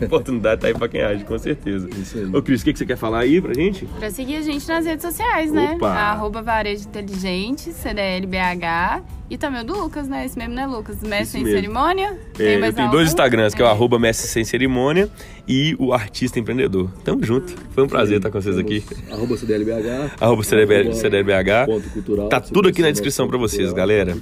a 0.00 0.04
oportunidade 0.06 0.54
está 0.56 0.68
aí 0.68 0.74
para 0.74 0.88
quem 0.88 1.02
age, 1.02 1.24
com 1.24 1.38
certeza. 1.38 1.88
Isso 1.90 2.18
aí. 2.18 2.24
Ô, 2.26 2.42
Cris, 2.42 2.60
o 2.60 2.64
que, 2.64 2.72
que 2.72 2.78
você 2.78 2.86
quer 2.86 2.96
falar 2.96 3.20
aí 3.20 3.40
pra 3.40 3.52
gente? 3.54 3.84
Para 3.98 4.10
seguir 4.10 4.36
a 4.36 4.42
gente 4.42 4.66
nas 4.68 4.86
redes 4.86 5.04
sociais, 5.04 5.50
né? 5.52 5.72
Opa. 5.76 5.88
Arroba 5.88 6.42
Varejo 6.42 6.86
Inteligente, 6.88 7.72
CDLBH. 7.72 9.02
E 9.30 9.36
também 9.36 9.60
o 9.60 9.64
do 9.64 9.78
Lucas, 9.78 10.08
né? 10.08 10.24
Esse 10.24 10.38
mesmo, 10.38 10.54
né, 10.54 10.66
Lucas? 10.66 11.02
Mestre 11.02 11.42
Sem 11.42 11.44
Cerimônia. 11.44 12.18
Tem, 12.32 12.62
é, 12.62 12.72
tem 12.72 12.88
dois 12.88 13.08
Instagrams, 13.08 13.54
que 13.54 13.60
é 13.60 13.64
o 13.64 13.68
arroba 13.68 13.98
Mestre 13.98 14.26
Sem 14.26 14.42
Cerimônia 14.42 15.10
e 15.46 15.76
o 15.78 15.92
Artista 15.92 16.38
Empreendedor. 16.38 16.90
Tamo 17.04 17.22
junto. 17.22 17.54
Foi 17.70 17.84
um 17.84 17.88
prazer 17.88 18.14
Sim, 18.14 18.16
estar 18.16 18.30
com 18.30 18.40
vocês 18.40 18.56
aqui. 18.56 18.82
Arroba 19.10 19.36
CDLBH. 19.36 20.12
Arroba 20.18 20.42
CDLBH. 20.42 21.66
Ponto 21.66 21.90
cultural. 21.90 22.28
Tá 22.30 22.40
tudo 22.40 22.68
aqui 22.68 22.80
na 22.80 22.90
descrição 22.90 23.28
para 23.28 23.36
vocês, 23.36 23.70
galera. 23.74 24.16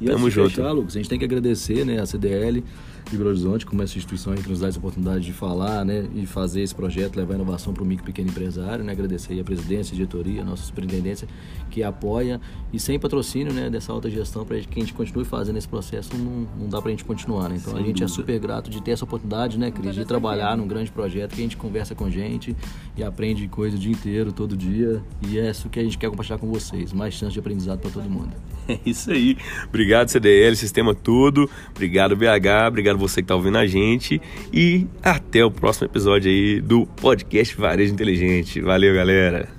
E 0.00 0.06
Tamo 0.06 0.28
junto. 0.30 0.50
Fechar, 0.50 0.72
Lucas, 0.72 0.94
a 0.94 0.98
gente 0.98 1.08
tem 1.08 1.18
que 1.18 1.24
agradecer 1.24 1.84
né, 1.84 2.00
a 2.00 2.06
CDL 2.06 2.62
de 3.10 3.16
Belo 3.16 3.30
Horizonte 3.30 3.66
como 3.66 3.82
essa 3.82 3.96
instituição 3.96 4.34
que 4.34 4.48
nos 4.48 4.60
dá 4.60 4.68
essa 4.68 4.78
oportunidade 4.78 5.24
de 5.24 5.32
falar 5.32 5.84
né, 5.84 6.08
e 6.14 6.26
fazer 6.26 6.62
esse 6.62 6.74
projeto, 6.74 7.16
levar 7.16 7.34
inovação 7.34 7.72
para 7.72 7.82
o 7.82 7.86
micro 7.86 8.04
e 8.04 8.06
pequeno 8.06 8.30
empresário. 8.30 8.84
Né, 8.84 8.92
agradecer 8.92 9.38
a 9.38 9.44
presidência, 9.44 9.92
a 9.92 9.96
diretoria, 9.96 10.42
a 10.42 10.44
nossa 10.44 10.64
superintendência 10.64 11.28
que 11.70 11.82
apoia 11.82 12.40
e 12.72 12.78
sem 12.78 12.98
patrocínio 12.98 13.52
né, 13.52 13.68
dessa 13.68 13.92
alta 13.92 14.10
gestão 14.10 14.44
para 14.44 14.58
que 14.60 14.78
a 14.78 14.80
gente 14.80 14.94
continue 14.94 15.24
fazendo 15.24 15.56
esse 15.56 15.68
processo 15.68 16.16
não, 16.16 16.46
não 16.58 16.68
dá 16.68 16.80
para 16.80 16.88
a 16.88 16.90
gente 16.92 17.04
continuar. 17.04 17.48
Né? 17.48 17.56
Então 17.60 17.72
sem 17.72 17.82
a 17.82 17.86
gente 17.86 18.02
é 18.02 18.06
dúvida. 18.06 18.12
é 18.12 18.24
super 18.24 18.38
grato 18.38 18.70
de 18.70 18.82
ter 18.82 18.92
essa 18.92 19.04
oportunidade, 19.04 19.58
né, 19.58 19.70
Cris, 19.70 19.94
de 19.94 20.04
trabalhar 20.04 20.56
num 20.56 20.66
grande 20.66 20.90
projeto 20.90 21.34
que 21.34 21.40
a 21.40 21.44
gente 21.44 21.56
conversa 21.56 21.94
com 21.94 22.10
gente 22.10 22.56
e 22.96 23.02
aprende 23.02 23.46
coisa 23.48 23.76
o 23.76 23.78
dia 23.78 23.92
inteiro, 23.92 24.32
todo 24.32 24.56
dia. 24.56 25.02
E 25.28 25.38
é 25.38 25.50
isso 25.50 25.68
que 25.68 25.78
a 25.78 25.82
gente 25.82 25.98
quer 25.98 26.08
compartilhar 26.08 26.38
com 26.38 26.48
vocês. 26.48 26.92
Mais 26.92 27.14
chance 27.14 27.32
de 27.32 27.38
aprendizado 27.38 27.80
para 27.80 27.90
todo 27.90 28.08
mundo. 28.08 28.32
É 28.66 28.80
isso 28.86 29.10
aí. 29.10 29.36
Obrigado, 29.68 30.08
CDL, 30.08 30.56
sistema 30.56 30.94
tudo. 30.94 31.50
Obrigado, 31.70 32.16
BH. 32.16 32.68
Obrigado 32.68 32.93
você 32.98 33.16
que 33.16 33.24
está 33.24 33.34
ouvindo 33.34 33.58
a 33.58 33.66
gente. 33.66 34.20
E 34.52 34.86
até 35.02 35.44
o 35.44 35.50
próximo 35.50 35.86
episódio 35.86 36.30
aí 36.30 36.60
do 36.60 36.86
podcast 36.86 37.56
Varejo 37.56 37.92
Inteligente. 37.92 38.60
Valeu, 38.60 38.94
galera. 38.94 39.53